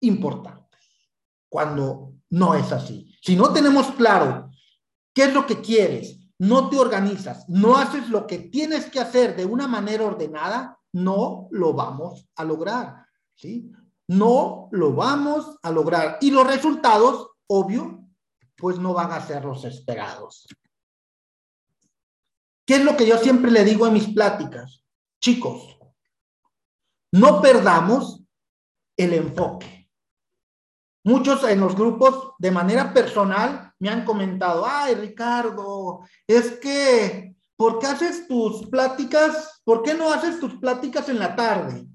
importantes, 0.02 0.82
cuando 1.48 2.16
no 2.28 2.54
es 2.54 2.70
así. 2.70 3.16
Si 3.22 3.34
no 3.34 3.50
tenemos 3.54 3.92
claro 3.92 4.50
qué 5.14 5.22
es 5.22 5.32
lo 5.32 5.46
que 5.46 5.62
quieres, 5.62 6.18
no 6.38 6.68
te 6.68 6.78
organizas, 6.78 7.48
no 7.48 7.78
haces 7.78 8.10
lo 8.10 8.26
que 8.26 8.40
tienes 8.40 8.90
que 8.90 9.00
hacer 9.00 9.34
de 9.34 9.46
una 9.46 9.66
manera 9.66 10.04
ordenada, 10.04 10.78
no 10.92 11.48
lo 11.50 11.72
vamos 11.72 12.28
a 12.36 12.44
lograr, 12.44 13.07
¿sí? 13.38 13.72
No 14.08 14.68
lo 14.72 14.92
vamos 14.92 15.56
a 15.62 15.70
lograr. 15.70 16.18
Y 16.20 16.30
los 16.30 16.46
resultados, 16.46 17.30
obvio, 17.46 18.04
pues 18.56 18.78
no 18.78 18.92
van 18.92 19.12
a 19.12 19.24
ser 19.24 19.44
los 19.44 19.64
esperados. 19.64 20.46
¿Qué 22.66 22.76
es 22.76 22.84
lo 22.84 22.96
que 22.96 23.06
yo 23.06 23.16
siempre 23.18 23.50
le 23.50 23.64
digo 23.64 23.86
en 23.86 23.94
mis 23.94 24.08
pláticas? 24.08 24.84
Chicos, 25.22 25.78
no 27.12 27.40
perdamos 27.40 28.22
el 28.96 29.14
enfoque. 29.14 29.88
Muchos 31.04 31.44
en 31.44 31.60
los 31.60 31.74
grupos 31.74 32.32
de 32.38 32.50
manera 32.50 32.92
personal 32.92 33.72
me 33.78 33.88
han 33.88 34.04
comentado, 34.04 34.66
ay 34.66 34.94
Ricardo, 34.94 36.00
es 36.26 36.58
que, 36.58 37.34
¿por 37.56 37.78
qué 37.78 37.86
haces 37.86 38.26
tus 38.26 38.66
pláticas? 38.66 39.62
¿Por 39.64 39.82
qué 39.82 39.94
no 39.94 40.12
haces 40.12 40.38
tus 40.38 40.56
pláticas 40.56 41.08
en 41.08 41.18
la 41.18 41.34
tarde? 41.34 41.86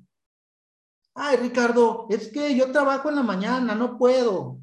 Ay 1.15 1.37
Ricardo, 1.37 2.07
es 2.09 2.29
que 2.29 2.55
yo 2.55 2.71
trabajo 2.71 3.09
en 3.09 3.15
la 3.15 3.23
mañana, 3.23 3.75
no 3.75 3.97
puedo. 3.97 4.59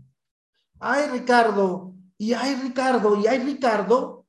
Ay 0.78 1.08
Ricardo, 1.10 1.94
y 2.18 2.32
ay 2.32 2.56
Ricardo, 2.56 3.16
y 3.16 3.26
ay 3.26 3.38
Ricardo. 3.38 4.26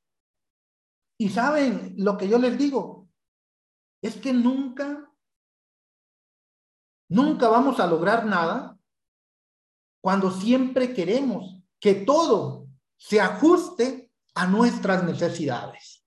Y 1.18 1.30
saben 1.30 1.94
lo 1.98 2.18
que 2.18 2.28
yo 2.28 2.38
les 2.38 2.58
digo, 2.58 3.08
es 4.01 4.16
que 4.18 4.34
nunca 4.34 5.12
Nunca 7.12 7.50
vamos 7.50 7.78
a 7.82 7.88
lograr 7.88 8.25
nada 8.25 8.80
cuando 10.01 10.32
siempre 10.32 10.94
queremos 10.94 11.62
que 11.78 11.94
todo 11.94 12.70
se 12.96 13.20
ajuste 13.20 14.10
a 14.34 14.48
nuestras 14.48 15.04
necesidades. 15.04 16.06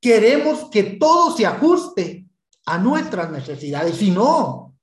Queremos 0.00 0.70
que 0.70 0.84
todo 0.84 1.36
se 1.36 1.44
ajuste 1.44 2.25
a 2.66 2.78
nuestras 2.78 3.30
necesidades. 3.30 3.96
Si 3.96 4.10
no, 4.10 4.76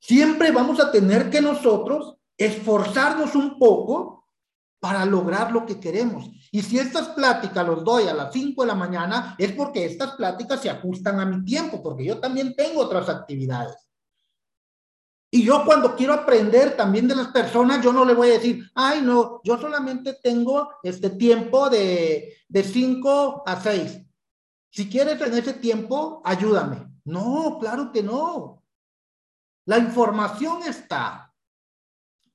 siempre 0.00 0.52
vamos 0.52 0.80
a 0.80 0.90
tener 0.90 1.28
que 1.28 1.40
nosotros 1.40 2.16
esforzarnos 2.38 3.34
un 3.34 3.58
poco 3.58 4.28
para 4.78 5.04
lograr 5.04 5.50
lo 5.50 5.66
que 5.66 5.80
queremos. 5.80 6.30
Y 6.52 6.62
si 6.62 6.78
estas 6.78 7.08
pláticas 7.08 7.66
los 7.66 7.82
doy 7.82 8.06
a 8.06 8.14
las 8.14 8.32
5 8.32 8.62
de 8.62 8.68
la 8.68 8.74
mañana, 8.74 9.34
es 9.38 9.52
porque 9.52 9.84
estas 9.84 10.12
pláticas 10.12 10.60
se 10.60 10.70
ajustan 10.70 11.18
a 11.18 11.26
mi 11.26 11.44
tiempo, 11.44 11.82
porque 11.82 12.04
yo 12.04 12.18
también 12.18 12.54
tengo 12.54 12.82
otras 12.82 13.08
actividades. 13.08 13.76
Y 15.28 15.42
yo 15.42 15.64
cuando 15.64 15.96
quiero 15.96 16.12
aprender 16.12 16.76
también 16.76 17.08
de 17.08 17.16
las 17.16 17.28
personas, 17.28 17.82
yo 17.82 17.92
no 17.92 18.04
le 18.04 18.14
voy 18.14 18.28
a 18.28 18.34
decir, 18.34 18.70
ay, 18.74 19.02
no, 19.02 19.40
yo 19.42 19.58
solamente 19.58 20.18
tengo 20.22 20.70
este 20.84 21.10
tiempo 21.10 21.68
de, 21.68 22.36
de 22.48 22.62
5 22.62 23.42
a 23.44 23.60
6. 23.60 24.05
Si 24.76 24.90
quieres 24.90 25.18
en 25.22 25.32
ese 25.32 25.54
tiempo, 25.54 26.20
ayúdame. 26.22 27.00
No, 27.06 27.56
claro 27.58 27.90
que 27.90 28.02
no. 28.02 28.62
La 29.64 29.78
información 29.78 30.64
está. 30.64 31.34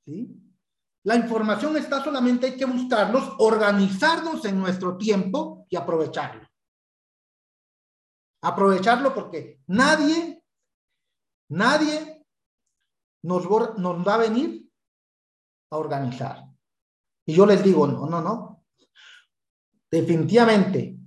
¿Sí? 0.03 0.41
La 1.03 1.15
información 1.17 1.77
está 1.77 2.03
solamente 2.03 2.47
hay 2.47 2.57
que 2.57 2.65
buscarlos, 2.65 3.35
organizarnos 3.37 4.43
en 4.45 4.59
nuestro 4.59 4.97
tiempo 4.97 5.67
y 5.69 5.75
aprovecharlo. 5.75 6.47
Aprovecharlo 8.41 9.13
porque 9.13 9.61
nadie, 9.67 10.43
nadie 11.49 12.25
nos, 13.23 13.47
nos 13.77 14.07
va 14.07 14.15
a 14.15 14.17
venir 14.17 14.67
a 15.69 15.77
organizar. 15.77 16.43
Y 17.23 17.35
yo 17.35 17.45
les 17.45 17.63
digo, 17.63 17.85
no, 17.85 18.07
no, 18.07 18.19
no. 18.19 18.65
Definitivamente, 19.91 21.00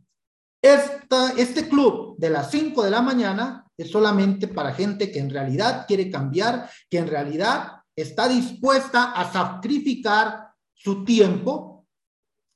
este 1.37 1.69
club 1.69 2.17
de 2.17 2.31
las 2.31 2.51
5 2.51 2.83
de 2.83 2.91
la 2.91 3.03
mañana 3.03 3.67
es 3.77 3.91
solamente 3.91 4.49
para 4.49 4.73
gente 4.73 5.11
que 5.11 5.19
en 5.19 5.31
realidad 5.31 5.85
quiere 5.87 6.11
cambiar, 6.11 6.71
que 6.89 6.99
en 6.99 7.09
realidad 7.09 7.83
está 7.95 8.29
dispuesta 8.29 9.13
a 9.13 9.31
sacrificar 9.31 10.53
su 10.73 11.05
tiempo, 11.05 11.87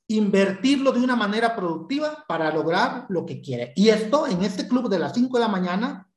invertirlo 0.09 0.93
de 0.93 1.01
una 1.01 1.17
manera 1.17 1.55
productiva 1.55 2.25
para 2.27 2.51
lograr 2.51 3.07
lo 3.11 3.27
que 3.27 3.43
quiere. 3.43 3.73
Y 3.77 3.91
esto 3.91 4.27
en 4.27 4.43
este 4.43 4.67
club 4.67 4.89
de 4.89 4.99
las 4.99 5.13
5 5.13 5.37
de 5.37 5.45
la 5.45 5.49
mañana 5.49 6.09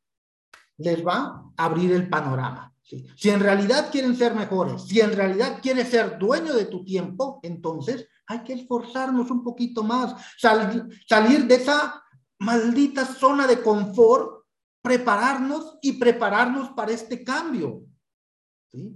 les 0.77 1.05
va 1.05 1.51
a 1.57 1.65
abrir 1.65 1.91
el 1.91 2.09
panorama. 2.09 2.70
Si 3.15 3.29
en 3.29 3.39
realidad 3.39 3.89
quieren 3.91 4.15
ser 4.15 4.35
mejores, 4.35 4.83
si 4.83 4.99
en 4.99 5.13
realidad 5.13 5.59
quieres 5.61 5.89
ser 5.89 6.17
dueño 6.17 6.53
de 6.53 6.65
tu 6.65 6.83
tiempo, 6.83 7.39
entonces 7.43 8.07
hay 8.27 8.43
que 8.43 8.53
esforzarnos 8.53 9.31
un 9.31 9.43
poquito 9.43 9.83
más, 9.83 10.15
salir 10.37 11.47
de 11.47 11.55
esa 11.55 12.03
maldita 12.39 13.05
zona 13.05 13.47
de 13.47 13.61
confort, 13.61 14.45
prepararnos 14.81 15.77
y 15.81 15.93
prepararnos 15.93 16.69
para 16.69 16.91
este 16.91 17.23
cambio. 17.23 17.83
¿sí? 18.71 18.93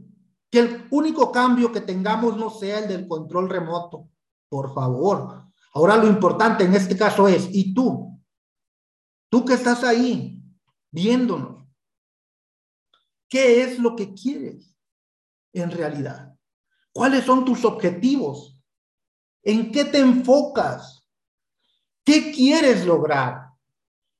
Que 0.49 0.59
el 0.59 0.87
único 0.89 1.31
cambio 1.31 1.71
que 1.71 1.81
tengamos 1.81 2.37
no 2.37 2.49
sea 2.49 2.79
el 2.79 2.87
del 2.87 3.07
control 3.07 3.49
remoto, 3.49 4.09
por 4.49 4.73
favor. 4.73 5.45
Ahora 5.73 5.97
lo 5.97 6.07
importante 6.07 6.63
en 6.63 6.73
este 6.73 6.97
caso 6.97 7.27
es, 7.27 7.47
¿y 7.51 7.73
tú? 7.73 8.19
Tú 9.29 9.43
que 9.43 9.53
estás 9.53 9.83
ahí 9.83 10.41
viéndonos, 10.91 11.64
¿qué 13.29 13.63
es 13.63 13.79
lo 13.79 13.95
que 13.95 14.13
quieres 14.13 14.75
en 15.53 15.71
realidad? 15.71 16.35
¿Cuáles 16.91 17.25
son 17.25 17.45
tus 17.45 17.65
objetivos? 17.65 18.57
¿En 19.43 19.71
qué 19.71 19.85
te 19.85 19.99
enfocas? 19.99 21.07
¿Qué 22.03 22.31
quieres 22.31 22.85
lograr? 22.85 23.49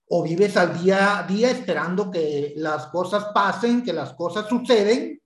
¿O 0.07 0.23
vives 0.23 0.55
al 0.57 0.81
día 0.81 1.19
a 1.19 1.23
día 1.23 1.49
esperando 1.49 2.11
que 2.11 2.53
las 2.57 2.87
cosas 2.87 3.25
pasen, 3.33 3.83
que 3.83 3.93
las 3.93 4.13
cosas 4.13 4.47
suceden 4.47 5.19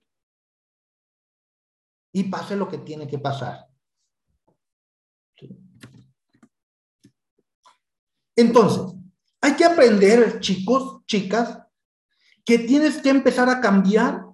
y 2.12 2.24
pase 2.24 2.56
lo 2.56 2.68
que 2.68 2.78
tiene 2.78 3.06
que 3.06 3.18
pasar. 3.18 3.68
Entonces, 8.36 8.96
hay 9.40 9.54
que 9.54 9.64
aprender, 9.64 10.40
chicos, 10.40 11.04
chicas, 11.06 11.59
que 12.44 12.58
tienes 12.58 12.98
que 12.98 13.10
empezar 13.10 13.48
a 13.48 13.60
cambiar 13.60 14.24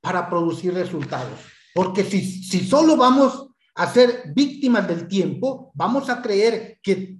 para 0.00 0.28
producir 0.28 0.74
resultados. 0.74 1.40
Porque 1.74 2.04
si, 2.04 2.20
si 2.42 2.66
solo 2.66 2.96
vamos 2.96 3.48
a 3.74 3.92
ser 3.92 4.32
víctimas 4.34 4.88
del 4.88 5.08
tiempo, 5.08 5.70
vamos 5.74 6.08
a 6.08 6.22
creer 6.22 6.78
que 6.82 7.18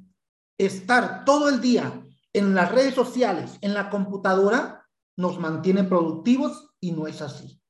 estar 0.58 1.24
todo 1.24 1.48
el 1.48 1.60
día 1.60 2.02
en 2.32 2.54
las 2.54 2.72
redes 2.72 2.94
sociales, 2.94 3.58
en 3.60 3.74
la 3.74 3.90
computadora, 3.90 4.86
nos 5.16 5.38
mantiene 5.38 5.84
productivos 5.84 6.70
y 6.80 6.92
no 6.92 7.06
es 7.06 7.22
así. 7.22 7.60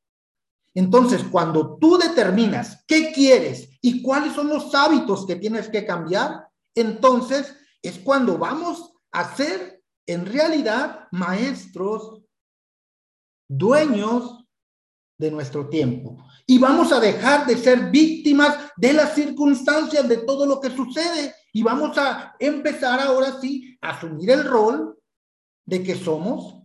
Entonces, 0.74 1.24
cuando 1.30 1.78
tú 1.78 1.96
determinas 1.96 2.84
qué 2.86 3.12
quieres 3.12 3.70
y 3.80 4.02
cuáles 4.02 4.34
son 4.34 4.48
los 4.48 4.74
hábitos 4.74 5.26
que 5.26 5.36
tienes 5.36 5.68
que 5.68 5.86
cambiar, 5.86 6.48
entonces 6.74 7.56
es 7.80 7.98
cuando 7.98 8.36
vamos 8.36 8.92
a 9.10 9.34
ser 9.36 9.82
en 10.06 10.26
realidad 10.26 11.08
maestros, 11.12 12.22
dueños 13.48 14.44
de 15.18 15.30
nuestro 15.30 15.68
tiempo. 15.68 16.24
Y 16.46 16.58
vamos 16.58 16.92
a 16.92 17.00
dejar 17.00 17.46
de 17.46 17.56
ser 17.56 17.90
víctimas 17.90 18.56
de 18.76 18.92
las 18.92 19.14
circunstancias, 19.14 20.08
de 20.08 20.18
todo 20.18 20.46
lo 20.46 20.60
que 20.60 20.70
sucede. 20.70 21.34
Y 21.52 21.62
vamos 21.62 21.96
a 21.98 22.36
empezar 22.38 23.00
ahora 23.00 23.40
sí 23.40 23.76
a 23.80 23.90
asumir 23.90 24.30
el 24.30 24.44
rol 24.44 24.98
de 25.64 25.82
que 25.82 25.96
somos 25.96 26.62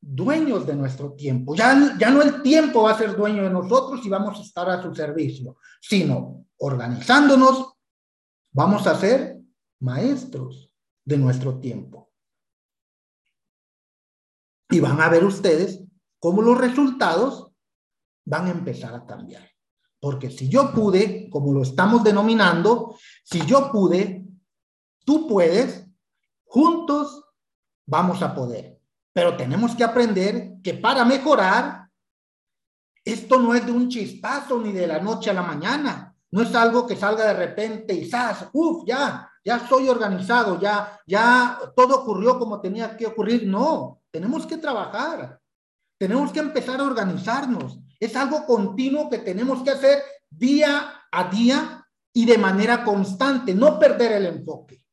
dueños 0.00 0.66
de 0.66 0.74
nuestro 0.74 1.12
tiempo. 1.12 1.54
Ya, 1.54 1.96
ya 1.98 2.10
no 2.10 2.22
el 2.22 2.42
tiempo 2.42 2.82
va 2.82 2.92
a 2.92 2.98
ser 2.98 3.16
dueño 3.16 3.44
de 3.44 3.50
nosotros 3.50 4.04
y 4.04 4.08
vamos 4.08 4.38
a 4.38 4.42
estar 4.42 4.68
a 4.68 4.82
su 4.82 4.92
servicio, 4.94 5.56
sino 5.80 6.46
organizándonos, 6.58 7.74
vamos 8.52 8.86
a 8.86 8.98
ser 8.98 9.38
maestros 9.80 10.70
de 11.04 11.18
nuestro 11.18 11.58
tiempo. 11.58 12.10
Y 14.70 14.80
van 14.80 15.00
a 15.00 15.08
ver 15.08 15.24
ustedes 15.24 15.84
cómo 16.22 16.40
los 16.40 16.56
resultados 16.56 17.50
van 18.24 18.46
a 18.46 18.52
empezar 18.52 18.94
a 18.94 19.04
cambiar. 19.04 19.42
Porque 19.98 20.30
si 20.30 20.48
yo 20.48 20.72
pude, 20.72 21.28
como 21.28 21.52
lo 21.52 21.62
estamos 21.62 22.04
denominando, 22.04 22.96
si 23.24 23.44
yo 23.44 23.72
pude, 23.72 24.24
tú 25.04 25.26
puedes, 25.26 25.84
juntos 26.44 27.24
vamos 27.86 28.22
a 28.22 28.32
poder. 28.32 28.80
Pero 29.12 29.36
tenemos 29.36 29.74
que 29.74 29.82
aprender 29.82 30.58
que 30.62 30.74
para 30.74 31.04
mejorar, 31.04 31.88
esto 33.04 33.40
no 33.40 33.52
es 33.52 33.66
de 33.66 33.72
un 33.72 33.88
chispazo 33.88 34.60
ni 34.60 34.70
de 34.70 34.86
la 34.86 35.00
noche 35.00 35.30
a 35.30 35.34
la 35.34 35.42
mañana. 35.42 36.14
No 36.30 36.42
es 36.42 36.54
algo 36.54 36.86
que 36.86 36.94
salga 36.94 37.24
de 37.24 37.34
repente 37.34 37.94
y 37.94 38.08
¡zas! 38.08 38.48
¡Uf! 38.52 38.84
Ya, 38.86 39.28
ya 39.44 39.58
soy 39.68 39.88
organizado, 39.88 40.60
ya, 40.60 41.00
ya 41.04 41.58
todo 41.74 42.02
ocurrió 42.02 42.38
como 42.38 42.60
tenía 42.60 42.96
que 42.96 43.08
ocurrir. 43.08 43.44
No, 43.44 44.02
tenemos 44.12 44.46
que 44.46 44.58
trabajar. 44.58 45.41
Tenemos 46.02 46.32
que 46.32 46.40
empezar 46.40 46.80
a 46.80 46.84
organizarnos. 46.84 47.78
Es 48.00 48.16
algo 48.16 48.44
continuo 48.44 49.08
que 49.08 49.18
tenemos 49.18 49.62
que 49.62 49.70
hacer 49.70 50.02
día 50.28 50.94
a 51.12 51.30
día 51.30 51.86
y 52.12 52.26
de 52.26 52.38
manera 52.38 52.82
constante, 52.82 53.54
no 53.54 53.78
perder 53.78 54.10
el 54.10 54.26
enfoque. 54.26 54.84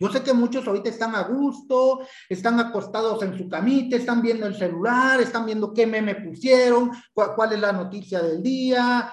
Yo 0.00 0.10
sé 0.10 0.22
que 0.22 0.32
muchos 0.32 0.66
ahorita 0.66 0.88
están 0.88 1.14
a 1.16 1.24
gusto, 1.24 2.00
están 2.30 2.58
acostados 2.58 3.22
en 3.22 3.36
su 3.36 3.46
camita, 3.46 3.94
están 3.94 4.22
viendo 4.22 4.46
el 4.46 4.54
celular, 4.54 5.20
están 5.20 5.44
viendo 5.44 5.74
qué 5.74 5.86
meme 5.86 6.14
pusieron, 6.14 6.92
cuál, 7.12 7.52
es 7.52 7.60
la 7.60 7.72
noticia 7.72 8.22
del 8.22 8.42
día, 8.42 9.12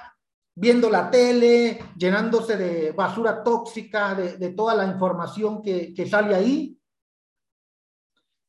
viendo 0.56 0.90
la 0.90 1.12
tele, 1.12 1.84
llenándose 1.98 2.56
de 2.56 2.94
basura 2.94 3.44
tóxica, 3.44 4.16
de, 4.16 4.50
toda 4.52 4.74
la 4.74 4.86
información 4.86 5.62
que, 5.62 5.94
que 5.94 6.08
sale 6.08 6.34
ahí. 6.34 6.80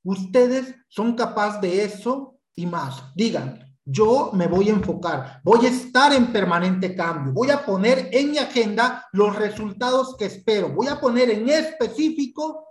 Ustedes 0.04 0.76
son 0.86 1.16
capaces 1.16 1.60
de 1.62 1.82
eso 1.82 2.36
y 2.54 2.66
más. 2.66 3.14
Digan, 3.14 3.70
yo 3.84 4.30
me 4.32 4.46
voy 4.46 4.68
a 4.68 4.72
enfocar, 4.72 5.40
voy 5.42 5.66
a 5.66 5.70
estar 5.70 6.12
en 6.12 6.32
permanente 6.32 6.94
cambio, 6.94 7.32
voy 7.32 7.50
a 7.50 7.64
poner 7.64 8.08
en 8.12 8.30
mi 8.30 8.38
agenda 8.38 9.06
los 9.12 9.34
resultados 9.34 10.16
que 10.16 10.26
espero, 10.26 10.68
voy 10.68 10.86
a 10.88 11.00
poner 11.00 11.30
en 11.30 11.48
específico 11.48 12.66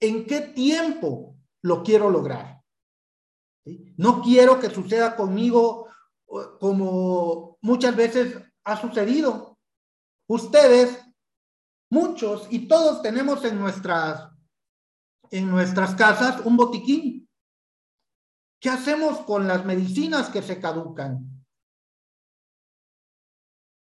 en 0.00 0.26
qué 0.26 0.40
tiempo 0.40 1.36
lo 1.62 1.82
quiero 1.82 2.10
lograr. 2.10 2.62
No 3.96 4.22
quiero 4.22 4.58
que 4.58 4.70
suceda 4.70 5.14
conmigo 5.14 5.88
como 6.58 7.58
muchas 7.60 7.94
veces 7.94 8.36
ha 8.64 8.80
sucedido. 8.80 9.58
Ustedes, 10.26 10.98
muchos 11.90 12.46
y 12.50 12.66
todos 12.66 13.02
tenemos 13.02 13.44
en 13.44 13.58
nuestras 13.58 14.30
en 15.30 15.50
nuestras 15.50 15.94
casas 15.94 16.40
un 16.44 16.56
botiquín 16.56 17.27
¿Qué 18.60 18.68
hacemos 18.70 19.20
con 19.20 19.46
las 19.46 19.64
medicinas 19.64 20.30
que 20.30 20.42
se 20.42 20.60
caducan? 20.60 21.44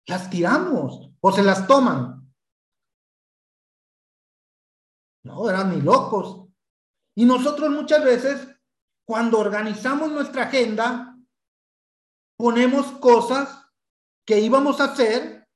Las 0.07 0.29
tiramos 0.29 1.11
o 1.21 1.31
se 1.31 1.43
las 1.43 1.67
toman. 1.67 2.33
No, 5.23 5.49
eran 5.49 5.69
ni 5.69 5.81
locos. 5.81 6.49
Y 7.15 7.25
nosotros 7.25 7.69
muchas 7.69 8.03
veces, 8.03 8.47
cuando 9.05 9.39
organizamos 9.39 10.11
nuestra 10.11 10.43
agenda, 10.43 11.17
ponemos 12.37 12.91
cosas 12.99 13.69
que 14.25 14.39
íbamos 14.39 14.81
a 14.81 14.85
hacer 14.85 15.47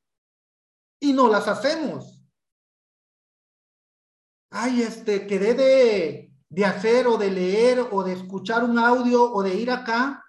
y 1.01 1.13
no 1.13 1.27
las 1.27 1.47
hacemos. 1.47 2.23
Ay, 4.49 4.83
este, 4.83 5.27
quedé 5.27 5.53
de, 5.53 6.26
de 6.49 6.65
hacer 6.65 7.07
o 7.07 7.17
de 7.17 7.31
leer 7.31 7.87
o 7.91 8.03
de 8.03 8.13
escuchar 8.13 8.63
un 8.63 8.79
audio 8.79 9.31
o 9.31 9.43
de 9.43 9.55
ir 9.55 9.71
acá. 9.71 10.23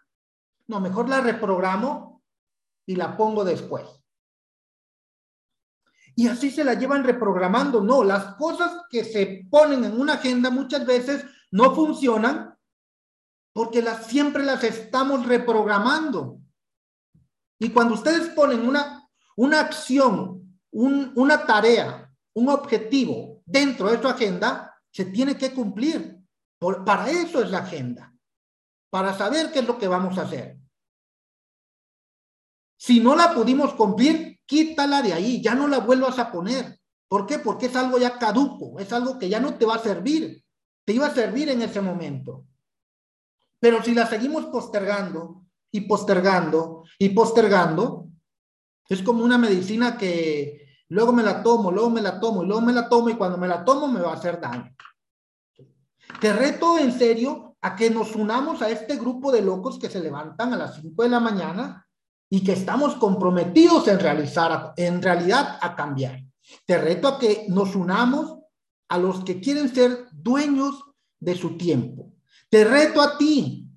No, 0.66 0.80
mejor 0.80 1.08
la 1.08 1.20
reprogramo 1.20 2.22
y 2.86 2.96
la 2.96 3.16
pongo 3.16 3.44
después. 3.44 3.86
Y 6.14 6.26
así 6.26 6.50
se 6.50 6.64
la 6.64 6.74
llevan 6.74 7.04
reprogramando. 7.04 7.80
No, 7.80 8.02
las 8.02 8.34
cosas 8.34 8.82
que 8.90 9.04
se 9.04 9.46
ponen 9.48 9.84
en 9.84 10.00
una 10.00 10.14
agenda 10.14 10.50
muchas 10.50 10.84
veces 10.84 11.24
no 11.52 11.74
funcionan 11.74 12.58
porque 13.52 13.82
las, 13.82 14.06
siempre 14.06 14.44
las 14.44 14.64
estamos 14.64 15.26
reprogramando. 15.26 16.40
Y 17.60 17.70
cuando 17.70 17.94
ustedes 17.94 18.28
ponen 18.30 18.66
una, 18.66 19.08
una 19.36 19.60
acción, 19.60 20.58
una 20.70 21.46
tarea, 21.46 22.12
un 22.34 22.48
objetivo 22.48 23.42
dentro 23.46 23.90
de 23.90 24.00
su 24.00 24.08
agenda, 24.08 24.67
se 24.90 25.06
tiene 25.06 25.36
que 25.36 25.52
cumplir. 25.52 26.18
Para 26.58 27.10
eso 27.10 27.42
es 27.42 27.50
la 27.50 27.58
agenda, 27.58 28.12
para 28.90 29.16
saber 29.16 29.52
qué 29.52 29.60
es 29.60 29.66
lo 29.66 29.78
que 29.78 29.86
vamos 29.86 30.18
a 30.18 30.22
hacer. 30.22 30.58
Si 32.76 33.00
no 33.00 33.14
la 33.14 33.32
pudimos 33.32 33.74
cumplir, 33.74 34.40
quítala 34.44 35.02
de 35.02 35.12
ahí, 35.12 35.40
ya 35.40 35.54
no 35.54 35.68
la 35.68 35.78
vuelvas 35.78 36.18
a 36.18 36.32
poner. 36.32 36.80
¿Por 37.08 37.26
qué? 37.26 37.38
Porque 37.38 37.66
es 37.66 37.76
algo 37.76 37.98
ya 37.98 38.18
caduco, 38.18 38.78
es 38.78 38.92
algo 38.92 39.18
que 39.18 39.28
ya 39.28 39.40
no 39.40 39.56
te 39.56 39.64
va 39.64 39.76
a 39.76 39.82
servir. 39.82 40.44
Te 40.84 40.92
iba 40.92 41.06
a 41.06 41.14
servir 41.14 41.48
en 41.48 41.62
ese 41.62 41.80
momento. 41.80 42.46
Pero 43.60 43.82
si 43.82 43.94
la 43.94 44.06
seguimos 44.06 44.46
postergando 44.46 45.44
y 45.70 45.82
postergando 45.82 46.84
y 46.98 47.10
postergando, 47.10 48.08
es 48.88 49.02
como 49.02 49.24
una 49.24 49.38
medicina 49.38 49.98
que 49.98 50.67
luego 50.88 51.12
me 51.12 51.22
la 51.22 51.42
tomo, 51.42 51.70
luego 51.70 51.90
me 51.90 52.02
la 52.02 52.18
tomo 52.18 52.42
luego 52.42 52.60
me 52.60 52.72
la 52.72 52.88
tomo 52.88 53.10
y 53.10 53.14
cuando 53.14 53.36
me 53.38 53.48
la 53.48 53.64
tomo 53.64 53.88
me 53.88 54.00
va 54.00 54.10
a 54.10 54.14
hacer 54.14 54.40
daño. 54.40 54.74
Te 56.20 56.32
reto 56.32 56.78
en 56.78 56.92
serio 56.92 57.56
a 57.60 57.76
que 57.76 57.90
nos 57.90 58.14
unamos 58.14 58.62
a 58.62 58.70
este 58.70 58.96
grupo 58.96 59.30
de 59.30 59.42
locos 59.42 59.78
que 59.78 59.90
se 59.90 60.00
levantan 60.00 60.52
a 60.52 60.56
las 60.56 60.76
5 60.76 61.02
de 61.02 61.08
la 61.08 61.20
mañana 61.20 61.86
y 62.30 62.44
que 62.44 62.52
estamos 62.52 62.96
comprometidos 62.96 63.88
en 63.88 63.98
realizar, 63.98 64.72
en 64.76 65.02
realidad 65.02 65.58
a 65.60 65.74
cambiar. 65.74 66.22
Te 66.64 66.78
reto 66.78 67.08
a 67.08 67.18
que 67.18 67.46
nos 67.48 67.74
unamos 67.74 68.38
a 68.88 68.98
los 68.98 69.24
que 69.24 69.40
quieren 69.40 69.74
ser 69.74 70.08
dueños 70.12 70.84
de 71.20 71.34
su 71.34 71.56
tiempo. 71.56 72.12
Te 72.48 72.64
reto 72.64 73.02
a 73.02 73.18
ti, 73.18 73.68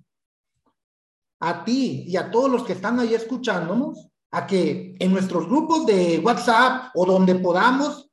a 1.39 1.63
ti 1.63 2.05
y 2.07 2.15
a 2.15 2.29
todos 2.31 2.49
los 2.49 2.63
que 2.63 2.73
están 2.73 2.99
ahí 2.99 3.13
escuchándonos, 3.13 4.10
a 4.31 4.47
que 4.47 4.95
en 4.97 5.11
nuestros 5.11 5.47
grupos 5.47 5.85
de 5.85 6.19
WhatsApp 6.19 6.91
o 6.95 7.05
donde 7.05 7.35
podamos, 7.35 8.09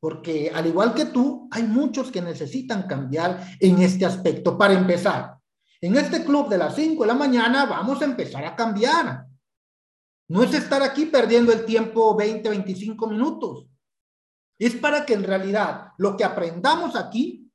porque 0.00 0.50
al 0.52 0.66
igual 0.66 0.94
que 0.94 1.06
tú, 1.06 1.48
hay 1.52 1.62
muchos 1.62 2.10
que 2.10 2.22
necesitan 2.22 2.88
cambiar 2.88 3.56
en 3.60 3.80
este 3.82 4.04
aspecto. 4.04 4.56
Para 4.56 4.74
empezar, 4.74 5.38
en 5.80 5.96
este 5.96 6.24
club 6.24 6.48
de 6.48 6.58
las 6.58 6.74
5 6.74 7.02
de 7.02 7.06
la 7.06 7.14
mañana 7.14 7.66
vamos 7.66 8.00
a 8.00 8.06
empezar 8.06 8.44
a 8.44 8.56
cambiar. 8.56 9.26
No 10.28 10.42
es 10.42 10.54
estar 10.54 10.82
aquí 10.82 11.06
perdiendo 11.06 11.52
el 11.52 11.64
tiempo 11.64 12.16
20, 12.16 12.48
25 12.48 13.06
minutos. 13.06 13.66
Es 14.58 14.74
para 14.76 15.04
que 15.04 15.14
en 15.14 15.24
realidad 15.24 15.88
lo 15.98 16.16
que 16.16 16.24
aprendamos 16.24 16.96
aquí 16.96 17.50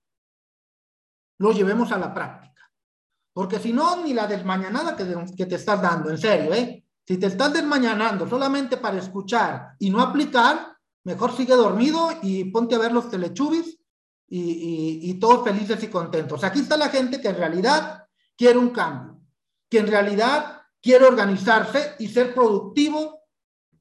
lo 1.40 1.52
llevemos 1.52 1.92
a 1.92 1.98
la 1.98 2.14
práctica. 2.14 2.72
Porque 3.34 3.60
si 3.60 3.74
no, 3.74 4.04
ni 4.04 4.14
la 4.14 4.28
desmañanada 4.28 4.96
que, 4.96 5.06
que 5.36 5.46
te 5.46 5.56
estás 5.56 5.82
dando, 5.82 6.10
en 6.10 6.18
serio, 6.18 6.54
¿eh? 6.54 6.87
Si 7.08 7.18
te 7.18 7.28
estás 7.28 7.54
desmañanando 7.54 8.28
solamente 8.28 8.76
para 8.76 8.98
escuchar 8.98 9.76
y 9.80 9.90
no 9.90 10.02
aplicar, 10.02 10.76
mejor 11.06 11.34
sigue 11.34 11.56
dormido 11.56 12.10
y 12.22 12.44
ponte 12.52 12.76
a 12.76 12.80
ver 12.80 12.92
los 12.92 13.10
telechubis 13.10 13.80
y, 14.28 15.14
todos 15.14 15.46
felices 15.46 15.82
y 15.84 15.88
contentos. 15.88 16.44
Aquí 16.44 16.60
está 16.60 16.76
la 16.76 16.90
gente 16.90 17.22
que 17.22 17.30
en 17.30 17.38
realidad 17.38 18.06
quiere 18.36 18.60
un 18.60 18.72
cambio, 18.72 19.22
que 19.70 19.80
en 19.80 19.88
realidad 19.88 20.64
quiere 20.82 21.06
organizarse 21.06 21.96
y 21.98 22.10
ser 22.10 22.36
productivo 22.36 23.22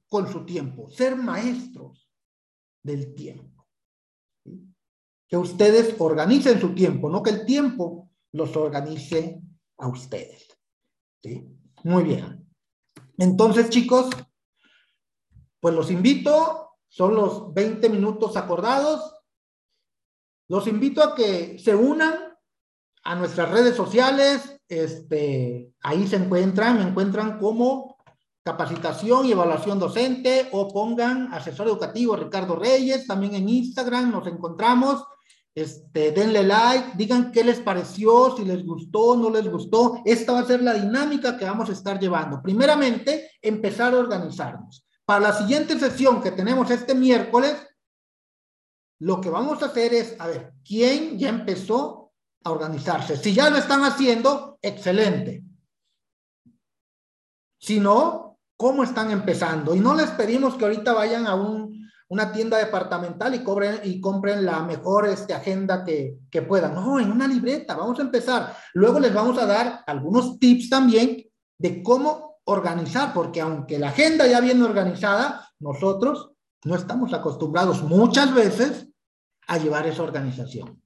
con 0.08 0.30
su 0.30 0.46
tiempo, 0.46 0.88
ser 0.88 1.16
maestros 1.16 2.08
del 2.80 3.12
tiempo. 3.12 3.66
Que 5.26 5.36
ustedes 5.36 5.96
organicen 5.98 6.60
su 6.60 6.76
tiempo, 6.76 7.10
no 7.10 7.24
que 7.24 7.30
el 7.30 7.44
tiempo 7.44 8.12
los 8.30 8.54
organice 8.56 9.42
a 9.78 9.88
ustedes. 9.88 10.46
Muy 11.82 12.04
bien. 12.04 12.45
Entonces, 13.18 13.70
chicos, 13.70 14.08
pues 15.60 15.74
los 15.74 15.90
invito, 15.90 16.70
son 16.88 17.14
los 17.14 17.52
20 17.54 17.88
minutos 17.88 18.36
acordados. 18.36 19.14
Los 20.48 20.66
invito 20.66 21.02
a 21.02 21.14
que 21.14 21.58
se 21.58 21.74
unan 21.74 22.36
a 23.02 23.14
nuestras 23.14 23.50
redes 23.50 23.74
sociales. 23.76 24.60
Este, 24.68 25.72
ahí 25.82 26.06
se 26.06 26.16
encuentran, 26.16 26.78
me 26.78 26.84
encuentran 26.84 27.38
como 27.38 27.96
capacitación 28.46 29.26
y 29.26 29.32
evaluación 29.32 29.80
docente 29.80 30.48
o 30.52 30.72
pongan 30.72 31.34
asesor 31.34 31.66
educativo 31.66 32.14
Ricardo 32.14 32.54
Reyes, 32.54 33.06
también 33.06 33.34
en 33.34 33.48
Instagram 33.48 34.12
nos 34.12 34.26
encontramos. 34.28 35.04
Este, 35.56 36.12
denle 36.12 36.42
like, 36.42 36.92
digan 36.96 37.32
qué 37.32 37.42
les 37.42 37.60
pareció, 37.60 38.36
si 38.36 38.44
les 38.44 38.62
gustó, 38.62 39.16
no 39.16 39.30
les 39.30 39.48
gustó. 39.48 40.02
Esta 40.04 40.32
va 40.32 40.40
a 40.40 40.44
ser 40.44 40.62
la 40.62 40.74
dinámica 40.74 41.38
que 41.38 41.46
vamos 41.46 41.70
a 41.70 41.72
estar 41.72 41.98
llevando. 41.98 42.42
Primeramente, 42.42 43.30
empezar 43.40 43.94
a 43.94 43.98
organizarnos. 43.98 44.86
Para 45.06 45.20
la 45.20 45.32
siguiente 45.32 45.78
sesión 45.78 46.22
que 46.22 46.32
tenemos 46.32 46.70
este 46.70 46.94
miércoles, 46.94 47.56
lo 49.00 49.20
que 49.20 49.30
vamos 49.30 49.62
a 49.62 49.66
hacer 49.66 49.94
es, 49.94 50.14
a 50.20 50.26
ver, 50.26 50.52
¿quién 50.62 51.18
ya 51.18 51.30
empezó 51.30 52.12
a 52.44 52.50
organizarse? 52.50 53.16
Si 53.16 53.32
ya 53.32 53.48
lo 53.48 53.56
están 53.56 53.82
haciendo, 53.82 54.58
excelente. 54.60 55.42
sino 57.58 58.38
cómo 58.56 58.84
están 58.84 59.10
empezando. 59.10 59.74
Y 59.74 59.80
no 59.80 59.94
les 59.94 60.10
pedimos 60.10 60.54
que 60.54 60.64
ahorita 60.64 60.92
vayan 60.92 61.26
a 61.26 61.34
una 62.08 62.32
tienda 62.32 62.58
departamental 62.58 63.34
y, 63.34 63.42
cobren, 63.42 63.80
y 63.84 64.00
compren 64.00 64.44
la 64.44 64.62
mejor 64.62 65.08
este, 65.08 65.34
agenda 65.34 65.84
que, 65.84 66.18
que 66.30 66.42
puedan. 66.42 66.74
No, 66.74 67.00
en 67.00 67.10
una 67.10 67.26
libreta, 67.26 67.74
vamos 67.74 67.98
a 67.98 68.02
empezar. 68.02 68.56
Luego 68.74 69.00
les 69.00 69.12
vamos 69.12 69.38
a 69.38 69.46
dar 69.46 69.82
algunos 69.86 70.38
tips 70.38 70.70
también 70.70 71.24
de 71.58 71.82
cómo 71.82 72.38
organizar, 72.44 73.12
porque 73.12 73.40
aunque 73.40 73.78
la 73.78 73.88
agenda 73.88 74.26
ya 74.26 74.40
viene 74.40 74.62
organizada, 74.62 75.50
nosotros 75.58 76.32
no 76.64 76.76
estamos 76.76 77.12
acostumbrados 77.12 77.82
muchas 77.82 78.32
veces 78.34 78.88
a 79.48 79.58
llevar 79.58 79.86
esa 79.86 80.02
organización. 80.02 80.80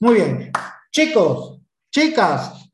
Muy 0.00 0.14
bien. 0.14 0.52
Chicos, 0.92 1.60
chicas, 1.90 2.70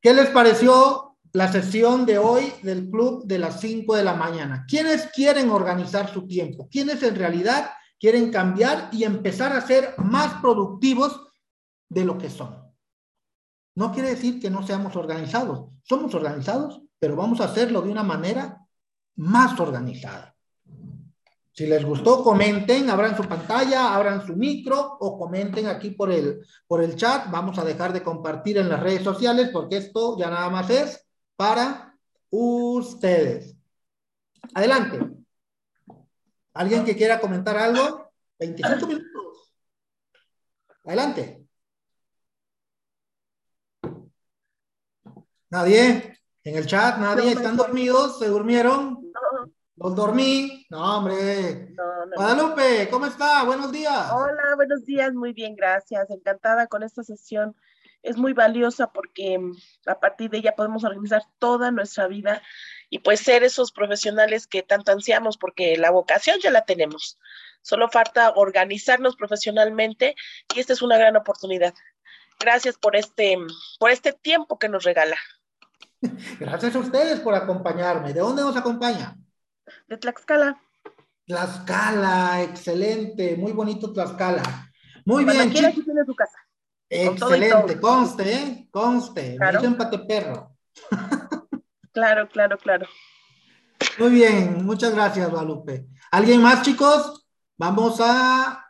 ¿qué 0.00 0.14
les 0.14 0.30
pareció 0.30 1.09
la 1.32 1.50
sesión 1.50 2.06
de 2.06 2.18
hoy 2.18 2.52
del 2.62 2.90
club 2.90 3.24
de 3.24 3.38
las 3.38 3.60
5 3.60 3.94
de 3.96 4.04
la 4.04 4.14
mañana? 4.14 4.64
¿Quiénes 4.68 5.08
quieren 5.14 5.50
organizar 5.50 6.12
su 6.12 6.26
tiempo? 6.26 6.68
¿Quiénes 6.70 7.02
en 7.02 7.14
realidad 7.14 7.70
quieren 7.98 8.30
cambiar 8.30 8.88
y 8.92 9.04
empezar 9.04 9.52
a 9.52 9.66
ser 9.66 9.94
más 9.98 10.40
productivos 10.40 11.20
de 11.88 12.04
lo 12.04 12.18
que 12.18 12.30
son? 12.30 12.56
No 13.76 13.92
quiere 13.92 14.10
decir 14.10 14.40
que 14.40 14.50
no 14.50 14.66
seamos 14.66 14.96
organizados. 14.96 15.68
Somos 15.82 16.14
organizados, 16.14 16.82
pero 16.98 17.16
vamos 17.16 17.40
a 17.40 17.44
hacerlo 17.44 17.80
de 17.82 17.90
una 17.90 18.02
manera 18.02 18.66
más 19.16 19.58
organizada. 19.60 20.34
Si 21.52 21.66
les 21.66 21.84
gustó, 21.84 22.22
comenten, 22.24 22.88
abran 22.88 23.16
su 23.16 23.24
pantalla, 23.24 23.94
abran 23.94 24.26
su 24.26 24.34
micro 24.34 24.96
o 24.98 25.18
comenten 25.18 25.66
aquí 25.66 25.90
por 25.90 26.10
el, 26.10 26.44
por 26.66 26.82
el 26.82 26.96
chat. 26.96 27.30
Vamos 27.30 27.58
a 27.58 27.64
dejar 27.64 27.92
de 27.92 28.02
compartir 28.02 28.58
en 28.58 28.68
las 28.68 28.80
redes 28.80 29.02
sociales 29.02 29.50
porque 29.52 29.76
esto 29.76 30.16
ya 30.18 30.30
nada 30.30 30.48
más 30.48 30.70
es 30.70 31.09
para 31.40 31.98
ustedes. 32.28 33.56
Adelante. 34.54 35.00
¿Alguien 36.52 36.84
que 36.84 36.94
quiera 36.94 37.18
comentar 37.18 37.56
algo? 37.56 38.12
25 38.38 38.86
minutos. 38.86 39.54
Adelante. 40.84 41.46
Nadie. 45.48 46.18
En 46.44 46.56
el 46.56 46.66
chat, 46.66 46.98
nadie. 46.98 47.32
¿Están 47.32 47.56
dormidos? 47.56 48.18
¿Se 48.18 48.26
durmieron? 48.26 49.10
Los 49.76 49.96
dormí. 49.96 50.66
No, 50.68 50.98
hombre. 50.98 51.74
Guadalupe, 52.16 52.90
¿cómo 52.90 53.06
está? 53.06 53.44
Buenos 53.44 53.72
días. 53.72 54.12
Hola, 54.12 54.56
buenos 54.56 54.84
días. 54.84 55.14
Muy 55.14 55.32
bien, 55.32 55.56
gracias. 55.56 56.10
Encantada 56.10 56.66
con 56.66 56.82
esta 56.82 57.02
sesión. 57.02 57.56
Es 58.02 58.16
muy 58.16 58.32
valiosa 58.32 58.92
porque 58.92 59.38
mm, 59.38 59.56
a 59.86 60.00
partir 60.00 60.30
de 60.30 60.38
ella 60.38 60.54
podemos 60.56 60.84
organizar 60.84 61.22
toda 61.38 61.70
nuestra 61.70 62.06
vida 62.06 62.42
y 62.88 63.00
pues 63.00 63.20
ser 63.20 63.44
esos 63.44 63.72
profesionales 63.72 64.46
que 64.46 64.62
tanto 64.62 64.92
ansiamos 64.92 65.36
porque 65.36 65.76
la 65.76 65.90
vocación 65.90 66.38
ya 66.42 66.50
la 66.50 66.64
tenemos. 66.64 67.18
Solo 67.62 67.88
falta 67.88 68.32
organizarnos 68.36 69.16
profesionalmente 69.16 70.14
y 70.54 70.60
esta 70.60 70.72
es 70.72 70.82
una 70.82 70.96
gran 70.96 71.16
oportunidad. 71.16 71.74
Gracias 72.38 72.78
por 72.78 72.96
este, 72.96 73.36
por 73.78 73.90
este 73.90 74.12
tiempo 74.12 74.58
que 74.58 74.68
nos 74.68 74.84
regala. 74.84 75.16
Gracias 76.40 76.74
a 76.74 76.78
ustedes 76.78 77.20
por 77.20 77.34
acompañarme. 77.34 78.14
¿De 78.14 78.20
dónde 78.20 78.42
nos 78.42 78.56
acompaña? 78.56 79.16
de 79.88 79.96
Tlaxcala. 79.96 80.60
Tlaxcala, 81.26 82.42
excelente, 82.42 83.36
muy 83.36 83.52
bonito 83.52 83.92
Tlaxcala. 83.92 84.42
Muy 85.04 85.24
bien. 85.24 85.50
Quiera 85.50 85.68
aquí 85.68 85.82
tiene 85.82 86.04
su 86.04 86.14
casa. 86.14 86.38
Excelente, 86.90 87.80
conste, 87.80 88.32
¿eh? 88.32 88.68
Conste. 88.70 89.36
Claro. 89.36 89.62
empate 89.62 89.98
perro. 90.00 90.56
claro, 91.92 92.28
claro, 92.28 92.58
claro. 92.58 92.86
Muy 93.98 94.10
bien, 94.10 94.64
muchas 94.64 94.92
gracias, 94.92 95.30
Guadalupe. 95.30 95.86
¿Alguien 96.10 96.42
más, 96.42 96.62
chicos? 96.62 97.26
Vamos 97.56 98.00
a 98.00 98.69